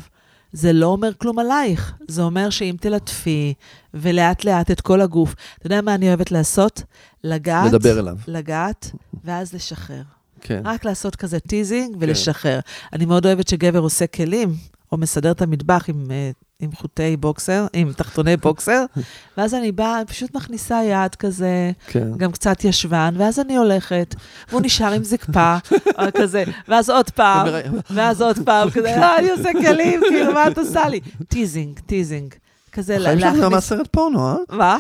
זה 0.53 0.73
לא 0.73 0.87
אומר 0.87 1.11
כלום 1.15 1.39
עלייך. 1.39 1.95
זה 2.09 2.23
אומר 2.23 2.51
שאם 2.51 2.77
תלטפי, 2.81 3.55
ולאט 3.95 4.45
לאט 4.45 4.71
את 4.71 4.81
כל 4.81 5.01
הגוף, 5.01 5.35
אתה 5.59 5.67
יודע 5.67 5.81
מה 5.81 5.95
אני 5.95 6.09
אוהבת 6.09 6.31
לעשות? 6.31 6.83
לגעת, 7.25 7.73
לדבר 7.73 7.99
אליו. 7.99 8.17
לגעת, 8.27 8.91
ואז 9.25 9.53
לשחרר. 9.53 10.03
כן. 10.41 10.63
רק 10.65 10.85
לעשות 10.85 11.17
כזה 11.17 11.41
teasing 11.41 11.97
ולשחרר. 12.01 12.61
אני 12.93 13.05
מאוד 13.05 13.27
אוהבת 13.27 13.49
שגבר 13.49 13.79
עושה 13.79 14.07
כלים, 14.07 14.55
או 14.93 14.97
מסדר 14.97 15.31
את 15.31 15.43
המטבח 15.43 15.85
עם, 15.89 16.11
אה, 16.11 16.31
עם 16.63 16.73
חוטי 16.73 17.17
בוקסר, 17.17 17.67
עם 17.73 17.93
תחתוני 17.93 18.37
בוקסר, 18.37 18.85
ואז 19.37 19.55
אני 19.55 19.73
באה, 19.73 20.03
פשוט 20.07 20.35
מכניסה 20.35 20.81
יד 20.85 21.15
כזה, 21.15 21.71
כן. 21.87 22.09
גם 22.17 22.33
קצת 22.33 22.65
ישבן, 22.65 23.15
ואז 23.19 23.41
אני 23.41 23.57
הולכת, 23.57 24.15
והוא 24.49 24.61
נשאר 24.65 24.93
עם 24.93 25.05
זקפה, 25.05 25.57
או 25.99 26.05
כזה, 26.17 26.45
ואז 26.69 26.91
עוד 26.91 27.11
פעם, 27.11 27.47
ואז 27.95 28.23
עוד 28.23 28.39
פעם, 28.45 28.71
כזה, 28.71 28.97
אה, 28.97 29.19
אני 29.19 29.31
עושה 29.31 29.51
כלים, 29.53 30.01
כאילו, 30.09 30.33
מה 30.33 30.49
את 30.49 30.59
עושה 30.59 30.89
לי? 30.89 31.01
teasing, 31.29 31.79
teasing. 31.79 32.35
כזה 32.73 32.97
החיים 32.97 33.19
שלך 33.19 33.29
גם 33.29 33.35
להכניס... 33.35 33.53
מהסרט 33.53 33.89
פורנו, 33.91 34.29
אה? 34.29 34.35
מה? 34.51 34.79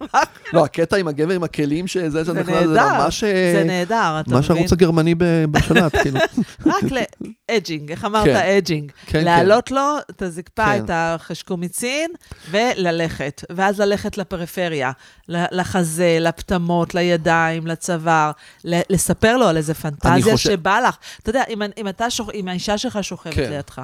לא, 0.52 0.64
הקטע 0.64 0.96
עם 0.96 1.08
הגבר 1.08 1.34
עם 1.34 1.42
הכלים 1.42 1.86
שזה, 1.86 2.24
זה 2.24 2.32
בכלל, 2.32 2.66
זה 2.66 2.74
נהדר, 2.74 3.04
ממש... 3.04 3.24
אה, 3.24 3.52
זה 3.54 3.64
נהדר, 3.64 4.16
אתה 4.20 4.30
מבין? 4.30 4.34
ממש 4.34 4.50
הערוץ 4.50 4.72
הגרמני 4.72 5.14
בשלט, 5.50 5.96
כאילו. 6.02 6.20
רק 6.66 6.84
ל 7.50 7.55
edging, 7.55 7.90
איך 7.90 8.04
אמרת 8.04 8.24
כן. 8.24 8.36
edging? 8.36 8.92
כן, 9.06 9.24
להעלות 9.24 9.70
לו 9.70 9.96
את 10.10 10.22
הזקפה, 10.22 10.64
כן. 10.64 10.84
את 10.84 10.90
החשקומיצין, 10.92 12.10
וללכת. 12.50 13.44
ואז 13.50 13.80
ללכת 13.80 14.18
לפריפריה, 14.18 14.92
לחזה, 15.28 16.18
לפטמות, 16.20 16.94
לידיים, 16.94 17.66
לצוואר, 17.66 18.30
לספר 18.64 19.36
לו 19.36 19.48
על 19.48 19.56
איזה 19.56 19.74
פנטזיה 19.74 20.36
שבא 20.36 20.80
לך. 20.88 20.96
אתה 21.22 21.30
יודע, 21.30 21.42
אם, 22.34 22.48
האישה 22.48 22.78
שלך 22.78 22.98
שוכבת 23.02 23.34
כן. 23.34 23.50
לידך, 23.50 23.82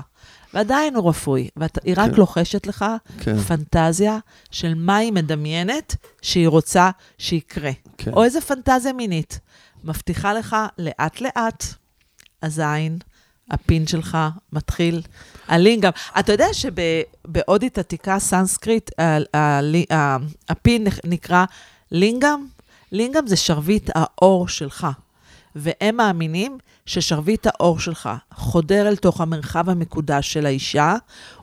ועדיין 0.54 0.96
הוא 0.96 1.08
רפוי, 1.08 1.48
והיא 1.56 1.94
רק 1.96 2.10
כן. 2.10 2.16
לוחשת 2.16 2.66
לך 2.66 2.84
כן, 3.20 3.38
פנטזיה 3.38 4.18
של 4.50 4.74
מה 4.74 4.96
היא 4.96 5.12
מדמיינת 5.12 5.96
שהיא 6.22 6.48
רוצה 6.48 6.90
שיקרה. 7.18 7.70
כן. 7.98 8.12
או 8.12 8.24
איזה 8.24 8.40
פנטזיה 8.40 8.92
מינית. 8.92 9.40
מבטיחה 9.84 10.32
לך 10.32 10.56
לאט-לאט, 10.78 11.64
הזין, 12.42 12.98
הפין 13.50 13.86
שלך 13.86 14.18
מתחיל, 14.52 15.02
הלינגאם. 15.48 15.90
אתה 16.18 16.32
יודע 16.32 16.46
שבהודית 16.52 17.78
עתיקה 17.78 18.18
סנסקריט, 18.18 18.90
הפין 20.48 20.86
נקרא 21.04 21.44
לינגאם? 21.92 22.46
לינגאם 22.92 23.26
זה 23.26 23.36
שרביט 23.36 23.90
האור 23.94 24.48
שלך. 24.48 24.86
והם 25.56 25.96
מאמינים 25.96 26.58
ששרביט 26.86 27.46
האור 27.46 27.80
שלך 27.80 28.08
חודר 28.34 28.88
אל 28.88 28.96
תוך 28.96 29.20
המרחב 29.20 29.70
המקודש 29.70 30.32
של 30.32 30.46
האישה, 30.46 30.96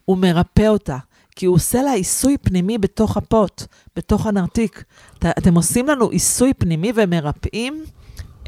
הוא 0.06 0.18
מרפא 0.18 0.68
אותה. 0.68 0.98
כי 1.36 1.46
הוא 1.46 1.56
עושה 1.56 1.82
לה 1.82 1.94
עיסוי 1.94 2.38
פנימי 2.38 2.78
בתוך 2.78 3.18
הפוט, 3.18 3.64
בתוך 3.96 4.28
הנרתיק. 4.28 4.84
את, 5.18 5.26
אתם 5.26 5.56
עושים 5.56 5.88
לנו 5.88 6.10
עיסוי 6.10 6.54
פנימי 6.54 6.92
ומרפאים 6.96 7.84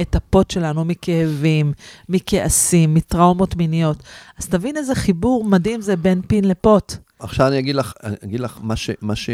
את 0.02 0.16
הפוט 0.16 0.52
שלנו 0.52 0.86
מכאבים, 0.86 1.74
מכעסים, 2.10 2.94
מטראומות 2.94 3.56
מיניות. 3.56 4.04
אז 4.38 4.48
תבין 4.48 4.78
איזה 4.78 4.96
חיבור 4.96 5.44
מדהים 5.44 5.82
זה 5.82 5.96
בין 5.96 6.22
פין 6.28 6.48
לפוט. 6.48 6.94
עכשיו 7.20 7.48
אני 7.48 7.60
אגיד 7.60 7.76
לך, 7.76 7.94
אני 8.04 8.16
אגיד 8.24 8.40
לך 8.40 8.60
מה 8.62 8.76
ש... 8.76 8.90
מה 9.02 9.16
ש... 9.16 9.30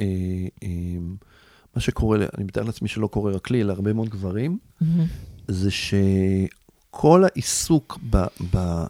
אה, 0.00 0.04
אה, 0.62 0.68
מה 1.76 1.82
שקורה, 1.82 2.18
אני 2.36 2.44
מתאר 2.44 2.62
לעצמי 2.62 2.88
שלא 2.88 3.06
קורה 3.06 3.32
רק 3.32 3.50
לי, 3.50 3.62
אלא 3.62 3.72
הרבה 3.72 3.92
מאוד 3.92 4.08
גברים, 4.08 4.58
זה 5.52 5.70
שכל 5.70 7.24
העיסוק 7.24 7.98
ב, 8.10 8.24
ב, 8.54 8.84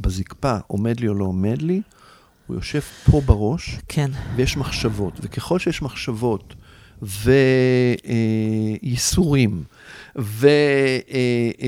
בזקפה, 0.00 0.56
עומד 0.66 1.00
לי 1.00 1.08
או 1.08 1.14
לא 1.14 1.24
עומד 1.24 1.62
לי, 1.62 1.80
הוא 2.46 2.56
יושב 2.56 2.80
פה 3.10 3.20
בראש, 3.26 3.78
כן, 3.88 4.10
ויש 4.36 4.56
מחשבות. 4.56 5.12
וככל 5.22 5.58
שיש 5.58 5.82
מחשבות 5.82 6.54
וייסורים 8.82 9.62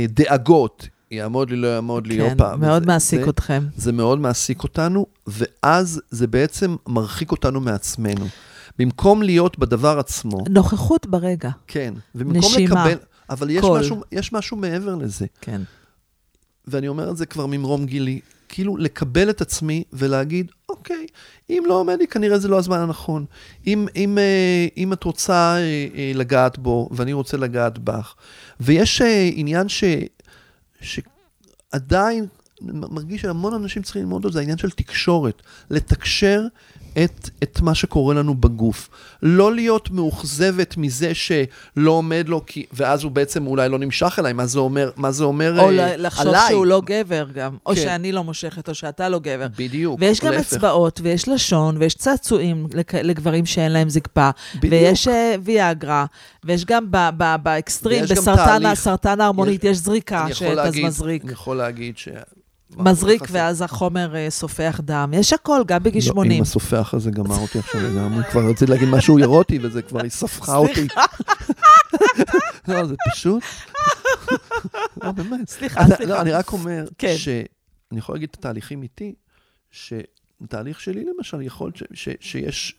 ודאגות, 0.09 0.89
יעמוד 1.11 1.51
לי, 1.51 1.57
לא 1.57 1.67
יעמוד 1.67 2.07
לי, 2.07 2.17
כן, 2.17 2.31
הופה. 2.31 2.57
מאוד 2.57 2.83
וזה- 2.83 2.87
מעסיק 2.93 3.21
זה- 3.25 3.31
אתכם. 3.31 3.67
זה 3.77 3.93
מאוד 3.93 4.19
מעסיק 4.19 4.63
אותנו, 4.63 5.07
ואז 5.27 6.01
זה 6.11 6.27
בעצם 6.27 6.77
מרחיק 6.89 7.33
אותנו 7.33 7.61
מעצמנו. 7.61 8.27
במקום 8.79 9.23
להיות 9.23 9.59
בדבר 9.59 9.99
עצמו, 9.99 10.39
נוכחות 10.51 11.07
ברגע, 11.07 11.51
כן, 11.67 11.95
נשימה, 12.15 12.87
לקבל, 12.87 12.99
אבל 13.31 13.51
יש. 13.51 13.65
משהו, 13.65 14.03
יש 14.13 14.33
משהו 14.33 14.57
מעבר 14.57 14.95
לזה. 14.95 15.27
כן. 15.41 15.63
ואני 16.67 16.89
אומר 16.89 17.11
את 17.11 17.17
זה 17.17 17.27
כבר 17.27 17.47
ממרום 17.47 17.87
גילי, 17.87 18.21
כאילו 18.49 18.77
לקבל 18.77 19.31
את 19.31 19.41
עצמי 19.41 19.85
ולהגיד, 19.93 20.51
אוקיי, 20.69 21.07
אם 21.51 21.63
לא 21.67 21.75
עומד 21.75 21.99
לי, 21.99 22.07
כנראה 22.07 22.39
זה 22.39 22.49
לא 22.49 22.59
הזמן 22.59 22.79
הנכון. 22.79 23.25
אם, 23.67 23.87
אם, 23.97 24.19
אה, 24.19 24.67
אם 24.77 24.93
את 24.93 25.05
רוצה 25.05 25.57
אה, 25.57 25.89
אה, 25.95 26.13
לגעת 26.15 26.59
בו, 26.59 26.89
ואני 26.93 27.13
רוצה 27.13 27.37
לגעת 27.37 27.79
בך, 27.79 28.15
ויש 28.61 29.03
עניין 29.35 29.69
ש, 29.69 29.85
שעדיין 30.81 32.27
מרגיש 32.63 33.23
שהמון 33.23 33.55
אנשים 33.55 33.83
צריכים 33.83 34.03
ללמוד 34.03 34.25
אותו, 34.25 34.33
זה 34.33 34.39
העניין 34.39 34.59
של 34.59 34.71
תקשורת, 34.71 35.43
לתקשר 35.71 36.47
את, 37.05 37.31
את 37.43 37.61
מה 37.61 37.75
שקורה 37.75 38.15
לנו 38.15 38.35
בגוף. 38.35 38.89
לא 39.23 39.55
להיות 39.55 39.91
מאוכזבת 39.91 40.77
מזה 40.77 41.15
שלא 41.15 41.91
עומד 41.91 42.25
לו, 42.29 42.43
כי, 42.47 42.67
ואז 42.73 43.05
הוא 43.05 43.13
בעצם 43.13 43.47
אולי 43.47 43.69
לא 43.69 43.79
נמשך 43.79 44.19
אליי, 44.19 44.33
מה 44.33 44.47
זה 44.47 44.59
אומר, 44.59 44.91
מה 44.97 45.13
זה 45.13 45.25
אומר 45.25 45.61
או 45.61 45.71
אה, 45.71 45.97
לחשוב 45.97 46.29
עליי. 46.29 46.49
שהוא 46.49 46.67
לא 46.67 46.83
גבר 46.85 47.27
גם, 47.35 47.57
או 47.67 47.75
כן. 47.75 47.81
שאני 47.81 48.13
לא 48.13 48.25
מושכת, 48.25 48.69
או 48.69 48.75
שאתה 48.75 49.09
לא 49.09 49.19
גבר. 49.19 49.47
בדיוק, 49.57 50.01
ויש 50.01 50.21
גם 50.21 50.33
להפך. 50.33 50.53
אצבעות, 50.53 51.01
ויש 51.03 51.29
לשון, 51.29 51.77
ויש 51.77 51.95
צעצועים 51.95 52.67
לגברים 53.03 53.47
שאין 53.47 53.73
להם 53.73 53.89
זקפה, 53.89 54.31
בדיוק. 54.55 54.73
ויש 54.73 55.09
אה, 55.09 55.35
ויאגרה, 55.45 56.07
ויש 56.45 56.65
גם 56.65 56.87
באקסטרים, 57.43 58.05
בסרטן 58.73 59.21
ההרמונית, 59.21 59.65
יש 59.65 59.77
זריקה 59.77 60.23
אני 60.23 60.31
יכול 60.31 60.49
שאתה 60.49 60.71
מזריק. 60.87 61.25
אני 61.25 61.33
יכול 61.33 61.57
להגיד 61.57 61.99
ש... 61.99 62.09
מזריק, 62.77 63.23
ואז 63.31 63.63
החומר 63.63 64.17
אה, 64.17 64.31
סופח 64.31 64.81
דם. 64.85 65.11
יש 65.15 65.33
הכל, 65.33 65.63
גם 65.67 65.83
בגיל 65.83 66.03
לא, 66.07 66.13
80. 66.13 66.33
אם 66.33 66.43
הסופח 66.43 66.95
הזה 66.95 67.11
גמר 67.11 67.37
אותי 67.37 67.59
עכשיו 67.59 67.81
לגמרי, 67.91 68.25
כבר 68.31 68.41
רציתי 68.41 68.71
להגיד 68.71 68.89
משהו 68.89 69.19
אירוטי, 69.19 69.59
וזה 69.63 69.83
כבר 69.83 70.03
היא 70.03 70.11
ספחה 70.11 70.57
אותי. 70.57 70.87
לא, 72.69 72.87
זה 72.87 72.95
פשוט... 73.11 73.43
לא, 75.03 75.13
באמת. 75.13 75.49
סליחה, 75.49 75.87
סליחה. 75.87 76.05
לא, 76.05 76.21
אני 76.21 76.33
רק 76.33 76.53
אומר, 76.53 76.85
כן. 76.99 77.15
שאני 77.17 77.99
יכול 77.99 78.15
להגיד 78.15 78.29
את 78.31 78.37
התהליכים 78.39 78.83
איתי, 78.83 79.15
שתהליך 79.71 80.81
שלי 80.81 81.05
למשל, 81.17 81.43
יכול 81.43 81.73
שיש, 82.21 82.75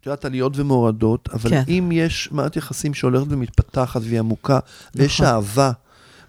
את 0.00 0.06
יודעת, 0.06 0.24
עליות 0.24 0.52
ומורדות, 0.56 1.28
אבל 1.32 1.50
כן. 1.50 1.62
אם 1.68 1.90
יש 1.92 2.28
מערכת 2.32 2.56
יחסים 2.56 2.94
שהולכת 2.94 3.26
ומתפתחת 3.28 4.00
והיא 4.04 4.18
עמוקה, 4.18 4.58
ויש 4.94 5.20
נכון. 5.20 5.34
אהבה, 5.34 5.72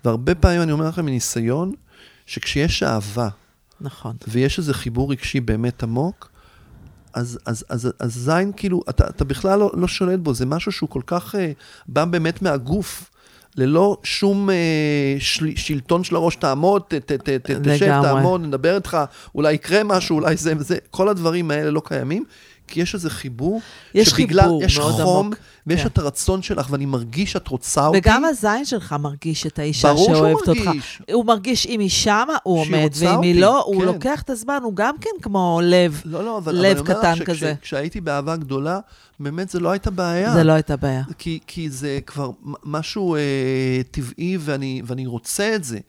והרבה 0.05 0.35
פעמים 0.35 0.61
אני 0.61 0.71
אומר 0.71 0.87
לכם 0.87 1.05
מניסיון, 1.05 1.73
שכשיש 2.27 2.83
אהבה, 2.83 3.27
נכון. 3.81 4.15
ויש 4.27 4.59
איזה 4.59 4.73
חיבור 4.73 5.11
רגשי 5.11 5.39
באמת 5.39 5.83
עמוק, 5.83 6.29
אז, 7.13 7.39
אז, 7.45 7.65
אז, 7.69 7.91
אז 7.99 8.13
זין, 8.13 8.51
כאילו, 8.57 8.81
אתה, 8.89 9.09
אתה 9.09 9.25
בכלל 9.25 9.59
לא, 9.59 9.71
לא 9.73 9.87
שולט 9.87 10.19
בו, 10.19 10.33
זה 10.33 10.45
משהו 10.45 10.71
שהוא 10.71 10.89
כל 10.89 11.01
כך 11.07 11.35
אה, 11.35 11.51
בא 11.87 12.05
באמת 12.05 12.41
מהגוף. 12.41 13.09
ללא 13.55 13.97
שום 14.03 14.49
אה, 14.49 15.15
של, 15.19 15.51
שלטון 15.55 16.03
של 16.03 16.15
הראש, 16.15 16.35
תעמוד, 16.35 16.81
ת, 16.87 16.93
ת, 16.93 17.11
ת, 17.11 17.29
ת, 17.29 17.51
תשב. 17.67 18.01
תעמוד, 18.01 18.41
נדבר 18.41 18.75
איתך, 18.75 18.97
אולי 19.35 19.53
יקרה 19.53 19.83
משהו, 19.83 20.15
אולי 20.15 20.37
זה 20.37 20.53
וזה, 20.57 20.77
כל 20.91 21.09
הדברים 21.09 21.51
האלה 21.51 21.71
לא 21.71 21.81
קיימים, 21.85 22.23
כי 22.67 22.81
יש 22.81 22.95
איזה 22.95 23.09
חיבור, 23.09 23.61
יש 23.93 24.09
שבגלל, 24.09 24.41
חיבור 24.43 24.63
יש 24.63 24.77
מאוד 24.77 24.93
חום, 24.93 25.25
עמוק. 25.25 25.37
ויש 25.67 25.81
כן. 25.81 25.87
את 25.87 25.97
הרצון 25.97 26.41
שלך, 26.41 26.67
ואני 26.69 26.85
מרגיש 26.85 27.31
שאת 27.31 27.47
רוצה 27.47 27.87
אותי. 27.87 27.97
וגם 27.97 28.25
הזין 28.25 28.65
שלך 28.65 28.95
מרגיש 28.99 29.45
את 29.47 29.59
האישה 29.59 29.93
ברור 29.93 30.05
שהוא 30.05 30.15
שאוהבת 30.15 30.47
אותך. 30.49 30.61
מרגיש. 30.65 31.01
הוא 31.13 31.25
מרגיש 31.25 31.65
אם 31.65 31.79
היא 31.79 31.89
שמה, 31.89 32.37
הוא 32.43 32.59
עומד, 32.59 32.89
ואם 32.99 33.15
אותי, 33.15 33.27
היא 33.27 33.41
לא, 33.41 33.63
הוא 33.63 33.81
כן. 33.81 33.85
לוקח 33.87 34.21
את 34.21 34.29
הזמן, 34.29 34.59
הוא 34.63 34.73
גם 34.75 34.95
כן 35.01 35.09
כמו 35.21 35.59
לב. 35.63 36.01
לא, 36.05 36.25
לא, 36.25 36.37
אבל, 36.37 36.55
לב 36.55 36.77
אבל 36.77 36.93
קטן 36.93 37.15
שכש- 37.15 37.23
כזה. 37.23 37.53
כשהייתי 37.61 38.01
באהבה 38.01 38.35
גדולה, 38.35 38.79
באמת 39.19 39.49
זה 39.49 39.59
לא 39.59 39.69
הייתה 39.71 39.91
בעיה. 39.91 40.33
זה 40.33 40.43
לא 40.43 40.51
הייתה 40.51 40.75
בעיה. 40.75 41.03
כי, 41.17 41.39
כי 41.47 41.69
זה 41.69 41.99
כבר 42.05 42.29
משהו 42.63 43.15
אה, 43.15 43.21
טבעי 43.91 44.37
ואני, 44.39 44.81
ואני 44.85 45.05
רוצה 45.05 45.55
את 45.55 45.63
זה. 45.63 45.79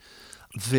ו, 0.68 0.76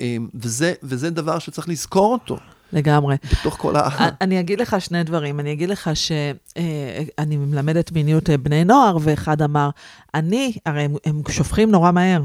אה, 0.00 0.16
וזה, 0.34 0.72
וזה 0.82 1.10
דבר 1.10 1.38
שצריך 1.38 1.68
לזכור 1.68 2.12
אותו 2.12 2.36
לגמרי. 2.72 3.16
בתוך 3.32 3.56
כל 3.58 3.76
ה... 3.76 3.88
אני 4.20 4.40
אגיד 4.40 4.60
לך 4.60 4.80
שני 4.80 5.04
דברים. 5.04 5.40
אני 5.40 5.52
אגיד 5.52 5.68
לך 5.68 5.90
שאני 5.94 7.36
מלמדת 7.36 7.92
מיניות 7.92 8.30
אה, 8.30 8.38
בני 8.38 8.64
נוער, 8.64 8.98
ואחד 9.00 9.42
אמר, 9.42 9.70
אני, 10.14 10.52
הרי 10.66 10.82
הם, 10.82 10.94
הם 11.04 11.22
שופכים 11.28 11.70
נורא 11.70 11.90
מהר. 11.90 12.22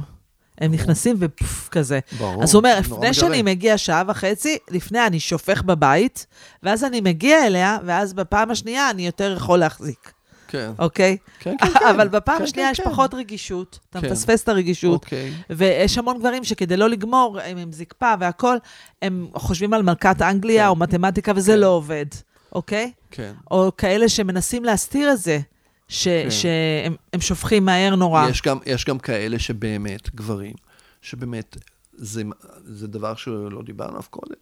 הם 0.62 0.72
נכנסים 0.72 1.16
ופוף 1.20 1.70
כזה. 1.72 2.00
ברור. 2.18 2.44
אז 2.44 2.54
הוא 2.54 2.60
אומר, 2.60 2.80
לפני 2.80 3.14
שאני. 3.14 3.42
מגיע 3.42 3.78
שעה 3.78 4.04
וחצי, 4.08 4.58
לפני 4.72 5.08
אני 5.08 5.20
שופך 5.20 5.64
בבית, 5.64 6.26
ואז 6.64 6.84
אני 6.84 7.02
מגיע 7.02 7.48
אליה, 7.48 7.78
ואז 7.86 8.14
בפעם 8.14 8.52
השנייה 8.52 8.90
אני 8.90 9.06
יותר 9.06 9.34
יכול 9.38 9.60
להחזיק. 9.60 10.15
כן. 10.48 10.72
אוקיי? 10.80 11.18
כן, 11.40 11.56
כן, 11.60 11.68
כן. 11.80 11.86
אבל 11.96 12.08
בפעם 12.08 12.38
כן, 12.38 12.44
השנייה 12.44 12.68
כן, 12.68 12.72
יש 12.72 12.80
כן. 12.82 12.90
פחות 12.90 13.14
רגישות, 13.14 13.80
אתה. 13.90 14.00
מפספס 14.02 14.44
את 14.44 14.50
הרגישות, 14.50 15.04
אוקיי. 15.04 15.34
ויש 15.50 15.98
המון 15.98 16.20
גברים 16.20 16.44
שכדי 16.44 16.78
לא 16.78 16.90
לגמור, 16.90 17.40
הם 17.44 17.58
עם 17.58 17.72
זקפה 17.72 18.14
והכול, 18.20 18.58
הם 19.02 19.28
חושבים 19.36 19.74
על 19.74 19.82
מלכת 19.84 20.22
אנגליה. 20.22 20.68
או 20.68 20.76
מתמטיקה, 20.76 21.32
וזה. 21.36 21.56
לא 21.56 21.68
עובד, 21.68 22.06
אוקיי? 22.52 22.92
כן. 23.12 23.34
או 23.52 23.72
כאלה 23.78 24.10
שמנסים 24.10 24.64
להסתיר 24.64 25.12
את 25.12 25.18
זה, 25.20 25.40
ש- 25.88 26.08
כן. 26.08 26.32
שהם 26.32 26.96
הם 27.14 27.22
שופכים 27.22 27.66
מהר 27.66 27.96
נורא. 27.96 28.30
יש 28.30 28.42
גם, 28.42 28.58
יש 28.66 28.86
גם 28.86 29.00
כאלה 29.00 29.40
שבאמת, 29.40 30.16
גברים, 30.16 30.54
שבאמת, 31.02 31.58
זה, 31.94 32.24
זה 32.66 32.88
דבר 32.88 33.16
שלא 33.16 33.62
דיברנו 33.66 33.92
עליו 33.92 34.04
קודם, 34.10 34.36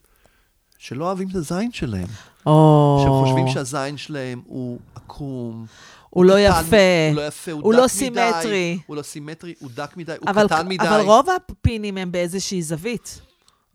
שלא 0.83 1.05
אוהבים 1.05 1.27
את 1.29 1.35
הזין 1.35 1.71
שלהם. 1.71 2.07
או... 2.45 2.99
שהם 3.03 3.11
חושבים 3.23 3.47
שהזין 3.47 3.97
שלהם 3.97 4.41
הוא 4.45 4.79
עקום. 4.95 5.65
הוא 6.09 6.25
לא 6.25 6.33
קטן, 6.33 6.43
יפה. 6.43 7.09
הוא 7.09 7.15
לא 7.15 7.27
יפה, 7.27 7.51
הוא, 7.51 7.61
הוא 7.63 7.73
דק 7.73 7.77
לא 7.79 7.83
מדי. 7.83 7.89
סימטרי. 7.93 8.79
הוא 8.85 8.95
לא 8.95 9.01
סימטרי, 9.01 9.53
הוא 9.59 9.69
דק 9.73 9.97
מדי, 9.97 10.13
הוא 10.19 10.29
קטן 10.43 10.67
מדי. 10.67 10.87
אבל 10.87 11.01
רוב 11.01 11.27
הפינים 11.29 11.97
הם 11.97 12.11
באיזושהי 12.11 12.61
זווית, 12.61 13.21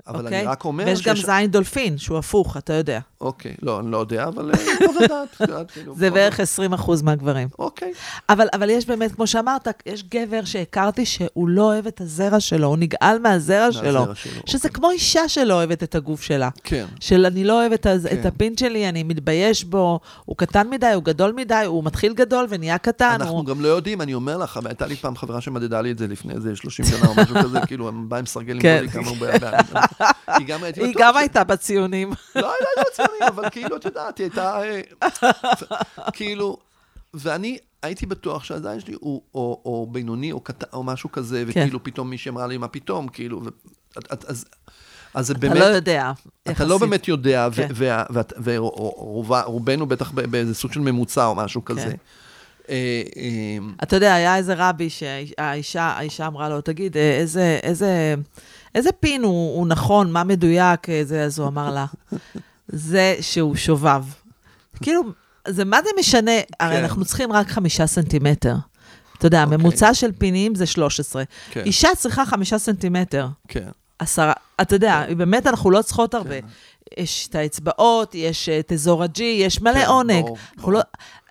אבל 0.09 0.25
אוקיי? 0.25 0.39
אני 0.41 0.47
רק 0.47 0.65
אומר 0.65 0.85
ויש 0.87 1.03
גם 1.03 1.17
שיש- 1.17 1.25
זין 1.27 1.51
דולפין, 1.51 1.99
שהוא 1.99 2.19
הפוך, 2.19 2.57
אתה 2.57 2.73
יודע. 2.73 3.01
אוקיי, 3.21 3.55
לא, 3.63 3.81
אני 3.81 3.91
לא 3.91 3.97
יודע, 3.99 4.25
אבל 4.25 4.51
אה, 4.55 5.63
כאילו, 5.73 5.95
זה 5.97 6.11
בערך 6.11 6.33
זאת. 6.35 6.41
20 6.41 6.73
אחוז 6.73 7.03
מהגברים. 7.03 7.49
אוקיי. 7.59 7.93
אבל, 8.29 8.47
אבל 8.53 8.71
יש 8.71 8.87
באמת, 8.87 9.13
כמו 9.15 9.27
שאמרת, 9.27 9.69
יש 9.87 10.05
גבר 10.11 10.45
שהכרתי 10.45 11.07
שהוא 11.07 11.49
לא 11.49 11.63
אוהב 11.63 11.87
את 11.87 12.01
הזרע 12.01 12.41
שלו, 12.41 12.67
הוא 12.67 12.77
נגעל 12.77 13.19
מהזרע 13.19 13.73
שלו. 13.73 13.83
שלו, 13.83 14.15
שזה 14.47 14.59
אוקיי. 14.69 14.71
כמו 14.71 14.91
אישה 14.91 15.29
שלא 15.29 15.55
אוהבת 15.55 15.83
את 15.83 15.95
הגוף 15.95 16.23
שלה. 16.23 16.49
כן. 16.65 16.87
של 17.01 17.27
אני 17.27 17.45
לא 17.45 17.61
אוהב 17.61 17.73
את, 17.73 17.87
הז... 17.87 18.07
כן. 18.07 18.21
את 18.21 18.27
הפין 18.27 18.57
שלי, 18.57 18.89
אני 18.89 19.03
מתבייש 19.03 19.65
בו, 19.65 20.01
הוא 20.25 20.37
קטן 20.37 20.71
מדי, 20.71 20.87
הוא 20.95 21.05
גדול 21.05 21.33
מדי, 21.37 21.63
הוא 21.67 21.85
מתחיל 21.85 22.13
גדול 22.15 22.47
ונהיה 22.49 22.79
קטן. 22.79 23.17
אנחנו 23.21 23.35
הוא... 23.35 23.45
גם 23.47 23.61
לא 23.61 23.69
יודעים, 23.69 24.01
אני 24.01 24.15
אומר 24.15 24.37
לך, 24.37 24.61
הייתה 24.65 24.87
לי 24.87 24.97
פעם 24.97 25.17
חברה 25.17 25.41
שמדדה 25.41 25.81
לי 25.81 25.91
את 25.91 25.99
זה 25.99 26.07
לפני 26.07 26.35
איזה 26.35 26.57
30 26.57 26.85
שנה 26.85 27.09
או 27.09 27.15
משהו 27.15 27.35
כזה, 27.45 27.59
כאילו, 27.67 27.89
הם 27.89 28.09
באים 28.09 28.27
סרגל 28.27 28.59
כן. 28.63 28.81
עם 28.85 28.89
כמה 28.91 29.09
הוא 29.09 29.17
בעיה. 29.17 29.51
היא 30.27 30.47
גם 30.47 30.65
היא 30.65 31.21
הייתה 31.21 31.45
בציונים. 31.45 32.11
לא, 32.11 32.15
היא 32.35 32.43
לא 32.61 32.69
הייתה 32.77 32.91
ציונים, 32.93 33.23
אבל 33.29 33.51
כאילו, 33.51 33.77
את 33.77 33.85
יודעת, 33.85 34.19
היא 34.19 34.25
הייתה... 34.25 34.61
אה, 34.63 34.81
כאילו, 36.13 36.57
ואני 37.15 37.59
הייתי 37.83 38.07
בטוח 38.07 38.45
שהזין 38.45 38.81
שלי 38.81 38.95
הוא 39.01 39.23
או, 39.35 39.63
או 39.65 39.89
בינוני 39.93 40.33
או 40.33 40.41
קטן 40.41 40.67
או 40.73 40.83
משהו 40.83 41.13
כזה, 41.13 41.45
כן. 41.45 41.51
וכאילו 41.51 41.85
פתאום 41.85 42.11
מישהי 42.11 42.31
אמרה 42.31 42.47
לי, 42.47 42.59
מה 42.59 42.69
פתאום, 42.69 43.09
כאילו, 43.09 43.41
אז, 44.11 44.45
אז 45.15 45.27
זה 45.27 45.33
אתה 45.33 45.41
באמת... 45.41 45.57
לא 45.57 45.65
יודע. 45.65 46.13
אתה 46.43 46.65
לא 46.65 46.75
יחסית. 46.75 46.89
באמת 46.89 47.09
יודע, 47.09 47.49
כן. 47.57 47.69
ורובנו 48.45 49.87
בטח 49.87 50.11
באיזה 50.11 50.55
סוג 50.55 50.73
של 50.73 50.81
ממוצע 50.81 51.27
או 51.27 51.35
משהו 51.35 51.65
כזה. 51.65 51.81
כן. 51.81 51.97
אה, 52.69 53.03
אה, 53.17 53.59
אתה 53.83 53.97
יודע, 53.97 54.15
היה 54.15 54.37
איזה 54.37 54.55
רבי 54.57 54.91
שהאישה 54.91 55.83
האישה 55.83 56.27
אמרה 56.27 56.49
לו, 56.49 56.61
תגיד, 56.61 56.97
איזה, 56.97 57.59
איזה, 57.63 58.15
איזה 58.79 58.93
פין 58.93 59.23
הוא, 59.23 59.59
הוא 59.59 59.67
נכון, 59.67 60.13
מה 60.13 60.25
מדויק, 60.25 60.89
אה, 60.89 61.01
זה, 61.05 61.23
אז 61.23 61.39
הוא 61.39 61.49
אמר 61.49 61.75
לה, 61.75 61.87
זה 62.69 63.17
שהוא 63.21 63.57
שובב. 63.57 64.05
כאילו, 64.83 65.03
זה 65.49 65.65
מה 65.65 65.83
זה 65.83 65.91
משנה? 65.99 66.33
הרי 66.61 66.77
כן. 66.77 66.83
אנחנו 66.83 67.05
צריכים 67.05 67.33
רק 67.33 67.49
חמישה 67.49 67.87
סנטימטר. 67.87 68.55
אתה 69.19 69.27
יודע, 69.27 69.45
אוקיי. 69.45 69.55
הממוצע 69.55 69.95
של 69.95 70.13
פינים 70.13 70.55
זה 70.55 70.67
13. 70.67 71.23
כן, 71.51 71.63
אישה 71.65 71.89
צריכה 71.97 72.27
חמישה 72.27 72.59
סנטימטר. 72.59 73.29
כן. 73.49 73.69
עשרה, 73.99 74.33
אתה 74.61 74.75
יודע, 74.75 75.05
באמת 75.17 75.47
אנחנו 75.47 75.71
לא 75.71 75.83
צריכות 75.83 76.15
הרבה. 76.15 76.41
כן. 76.41 76.47
יש 76.99 77.27
את 77.31 77.35
האצבעות, 77.35 78.15
יש 78.15 78.49
את 78.49 78.73
אזור 78.73 79.03
ה 79.03 79.15
G, 79.15 79.41
יש 79.45 79.61
מלא 79.63 79.73
כן, 79.75 79.87
עונג. 79.87 80.23
ברור, 80.25 80.37
אנחנו 80.57 80.73
לא... 80.73 80.81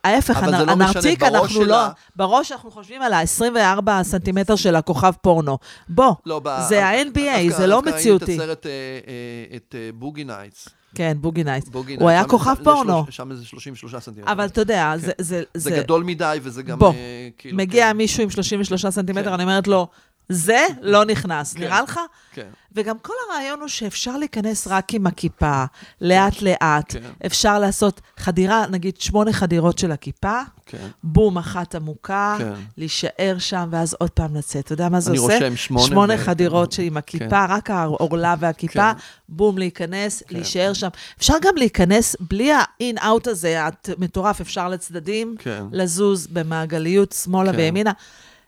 ההפך, 0.03 0.33
זה 0.39 0.45
הנ- 0.45 0.65
לא 0.67 0.71
הנרתיק, 0.71 1.23
אנחנו 1.23 1.59
לא... 1.63 1.65
שלה- 1.75 1.89
בראש 2.15 2.51
אנחנו 2.51 2.71
חושבים 2.71 3.01
על 3.01 3.13
ה-24 3.13 4.03
סנטימטר 4.03 4.55
של 4.55 4.75
הכוכב 4.75 5.11
פורנו. 5.21 5.57
בוא, 5.89 6.13
לא, 6.25 6.41
ב- 6.43 6.57
זה 6.69 6.85
ה-NBA, 6.85 7.51
זה 7.57 7.67
לא 7.67 7.75
דווקא 7.75 7.89
ראיתי 7.89 7.99
מציאותי. 7.99 8.35
את 8.35 8.41
הסרט, 8.41 8.65
אה, 8.65 8.71
אה, 8.71 9.55
את 9.55 9.75
אה, 9.77 9.89
Boogie 9.93 10.23
Nights. 10.23 10.69
כן, 10.95 11.17
Boogie 11.21 11.43
Nights. 11.43 11.69
Boogie 11.69 11.95
הוא 11.99 12.09
היה 12.09 12.25
כוכב 12.25 12.55
פורנו. 12.63 13.05
שם 13.09 13.33
זה 13.35 13.45
33 13.45 13.95
סנטימטר. 13.95 14.31
אבל 14.31 14.45
אתה 14.45 14.61
יודע, 14.61 14.93
כן. 15.01 15.11
זה- 15.23 15.43
זה... 15.53 15.71
גדול 15.71 16.03
מדי, 16.03 16.37
וזה 16.43 16.63
גם... 16.63 16.79
בוא, 16.79 16.93
כאילו, 17.37 17.57
מגיע 17.57 17.85
כן, 17.91 17.97
מישהו 17.97 18.23
עם 18.23 18.29
33 18.29 18.85
סנטימטר, 18.85 19.25
כן. 19.27 19.33
אני 19.33 19.43
אומרת 19.43 19.67
לו, 19.67 19.87
זה 20.29 20.65
לא 20.81 21.05
נכנס, 21.05 21.53
כן. 21.53 21.59
נראה 21.59 21.81
לך? 21.81 21.99
כן, 22.33 22.47
וגם 22.75 22.99
כל 23.01 23.13
הרעיון 23.29 23.59
הוא 23.59 23.67
שאפשר 23.67 24.17
להיכנס 24.17 24.67
רק 24.67 24.93
עם 24.93 25.07
הכיפה, 25.07 25.63
לאט-לאט. 26.01 26.93
כן. 26.93 26.99
אפשר 27.25 27.59
לעשות 27.59 28.01
חדירה, 28.17 28.65
נגיד 28.71 29.01
שמונה 29.01 29.33
חדירות 29.33 29.77
של 29.77 29.91
הכיפה, 29.91 30.39
כן. 30.65 30.87
בום, 31.03 31.37
אחת 31.37 31.75
עמוקה, 31.75 32.35
כן. 32.39 32.53
להישאר 32.77 33.35
שם, 33.39 33.67
ואז 33.71 33.95
עוד 33.99 34.09
פעם 34.09 34.35
לצאת. 34.35 34.65
אתה 34.65 34.73
יודע 34.73 34.89
מה 34.89 34.99
זה 34.99 35.11
אני 35.11 35.17
עושה? 35.17 35.33
רושם 35.33 35.55
שמונה 35.55 35.85
שמונה 35.87 36.13
ו- 36.13 36.25
חדירות 36.25 36.75
עם 36.81 36.97
הכיפה, 36.97 37.45
רק 37.45 37.69
העורלה 37.69 38.35
והכיפה, 38.39 38.93
כן. 38.93 38.99
בום, 39.29 39.57
להיכנס, 39.57 40.23
להישאר 40.29 40.73
שם. 40.73 40.89
אפשר 41.17 41.33
גם 41.41 41.55
להיכנס 41.57 42.15
בלי 42.19 42.51
ה-in-out 42.51 43.29
הזה, 43.29 43.61
המטורף, 43.97 44.41
אפשר 44.41 44.69
לצדדים, 44.69 45.35
כן. 45.39 45.63
לזוז 45.71 46.27
במעגליות, 46.27 47.11
שמאלה 47.11 47.51
כן. 47.51 47.57
וימינה, 47.57 47.91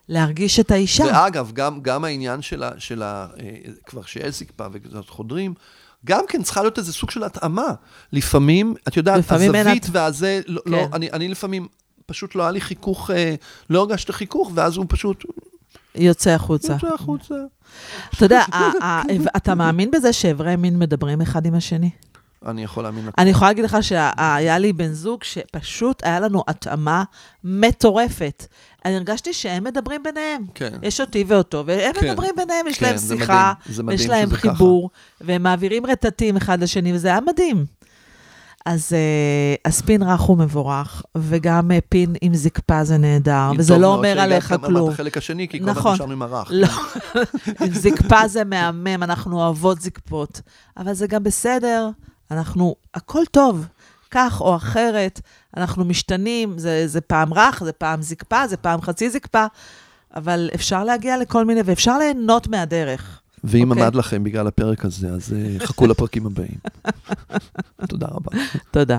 להרגיש 0.09 0.59
את 0.59 0.71
האישה. 0.71 1.03
ואגב, 1.03 1.51
גם, 1.53 1.81
גם 1.81 2.03
העניין 2.05 2.41
של 2.41 2.63
ה... 2.63 2.71
של 2.77 3.01
ה 3.03 3.27
אה, 3.39 3.49
כבר 3.85 4.01
שיש 4.03 4.39
זקפה 4.39 4.65
וקצת 4.71 5.09
חודרים, 5.09 5.53
גם 6.05 6.23
כן 6.29 6.43
צריכה 6.43 6.61
להיות 6.61 6.77
איזה 6.77 6.93
סוג 6.93 7.11
של 7.11 7.23
התאמה. 7.23 7.67
לפעמים, 8.13 8.73
את 8.87 8.97
יודעת, 8.97 9.19
לפעמים 9.19 9.55
הזווית 9.55 9.83
הת- 9.85 9.89
והזה, 9.93 10.41
לא, 10.47 10.61
כן. 10.65 10.71
לא, 10.71 10.87
אני, 10.93 11.11
אני 11.11 11.27
לפעמים, 11.27 11.67
פשוט 12.05 12.35
לא 12.35 12.43
היה 12.43 12.51
לי 12.51 12.61
חיכוך, 12.61 13.11
אה, 13.11 13.35
לא 13.69 13.79
הרגשתי 13.79 14.13
חיכוך, 14.13 14.51
ואז 14.55 14.77
הוא 14.77 14.85
פשוט 14.89 15.25
יוצא 15.95 16.29
החוצה. 16.29 16.73
יוצא 16.73 16.87
החוצה. 16.93 17.35
אתה 18.15 18.25
יודע, 18.25 18.43
אתה 19.37 19.55
מאמין 19.55 19.91
בזה 19.91 20.13
שאיברי 20.13 20.55
מין 20.55 20.79
מדברים 20.79 21.21
אחד 21.21 21.45
עם 21.45 21.55
השני? 21.55 21.89
אני 22.45 22.63
יכול 22.63 22.83
להאמין 22.83 23.05
לך. 23.05 23.13
אני 23.17 23.29
יכולה 23.29 23.49
להגיד 23.49 23.65
לך 23.65 23.77
שהיה 23.81 24.57
לי 24.57 24.73
בן 24.73 24.91
זוג 24.93 25.23
שפשוט 25.23 26.03
היה 26.03 26.19
לנו 26.19 26.43
התאמה 26.47 27.03
מטורפת. 27.43 28.45
אני 28.85 28.95
הרגשתי 28.95 29.33
שהם 29.33 29.63
מדברים 29.63 30.03
ביניהם. 30.03 30.45
כן. 30.53 30.73
יש 30.83 31.01
אותי 31.01 31.23
ואותו, 31.27 31.63
והם 31.65 31.93
כן. 31.93 32.09
מדברים 32.09 32.31
ביניהם, 32.37 32.67
יש 32.67 32.79
כן, 32.79 32.85
להם 32.85 32.97
זה 32.97 33.15
שיחה, 33.15 33.53
מדהים, 33.59 33.75
זה 33.75 33.83
מדהים 33.83 33.99
ויש 33.99 34.09
להם 34.09 34.27
שזה 34.27 34.37
ככה. 34.37 34.49
חיבור, 34.49 34.89
והם 35.21 35.43
מעבירים 35.43 35.85
רטטים 35.85 36.37
אחד 36.37 36.63
לשני, 36.63 36.93
וזה 36.93 37.07
היה 37.07 37.21
מדהים. 37.21 37.65
אז, 38.65 38.93
אה, 38.93 39.55
אז 39.65 39.81
פין 39.81 40.03
רך 40.03 40.21
הוא 40.21 40.37
מבורך, 40.37 41.03
וגם 41.17 41.71
אה, 41.71 41.79
פין 41.89 42.15
עם 42.21 42.35
זקפה 42.35 42.83
זה 42.83 42.97
נהדר, 42.97 43.51
וזה 43.57 43.73
טוב 43.73 43.81
לא 43.81 43.87
מאוד 43.87 43.97
אומר 43.97 44.09
שהגעת 44.09 44.25
עליך 44.25 44.55
כלום. 44.65 44.81
אמרת 44.83 44.93
החלק 44.93 45.17
השני, 45.17 45.47
כי 45.47 45.59
כל 45.59 45.63
הזמן 45.69 45.79
נכון. 45.79 45.93
נשארנו 45.93 46.13
עם 46.13 46.21
הרך. 46.21 46.47
לא, 46.51 46.67
עם 47.65 47.73
זקפה 47.73 48.27
זה 48.27 48.43
מהמם, 48.43 49.03
אנחנו 49.03 49.41
אוהבות 49.41 49.81
זקפות, 49.81 50.41
אבל 50.77 50.93
זה 50.93 51.07
גם 51.07 51.23
בסדר, 51.23 51.89
אנחנו, 52.31 52.75
הכל 52.93 53.23
טוב, 53.31 53.65
כך 54.11 54.41
או 54.41 54.55
אחרת, 54.55 55.21
אנחנו 55.57 55.85
משתנים, 55.85 56.59
זה, 56.59 56.87
זה 56.87 57.01
פעם 57.01 57.33
רך, 57.33 57.63
זה 57.63 57.71
פעם 57.71 58.01
זקפה, 58.01 58.47
זה 58.47 58.57
פעם 58.57 58.81
חצי 58.81 59.09
זקפה, 59.09 59.45
אבל 60.15 60.49
אפשר 60.55 60.83
להגיע 60.83 61.17
לכל 61.17 61.45
מיני, 61.45 61.61
ואפשר 61.65 61.97
ליהנות 61.97 62.47
מהדרך. 62.47 63.21
ואם 63.43 63.69
אוקיי. 63.69 63.83
עמד 63.83 63.95
לכם 63.95 64.23
בגלל 64.23 64.47
הפרק 64.47 64.85
הזה, 64.85 65.09
אז 65.09 65.33
אה, 65.33 65.65
חכו 65.67 65.87
לפרקים 65.87 66.25
הבאים. 66.25 66.57
תודה 67.89 68.07
רבה. 68.09 68.31
תודה. 68.71 68.97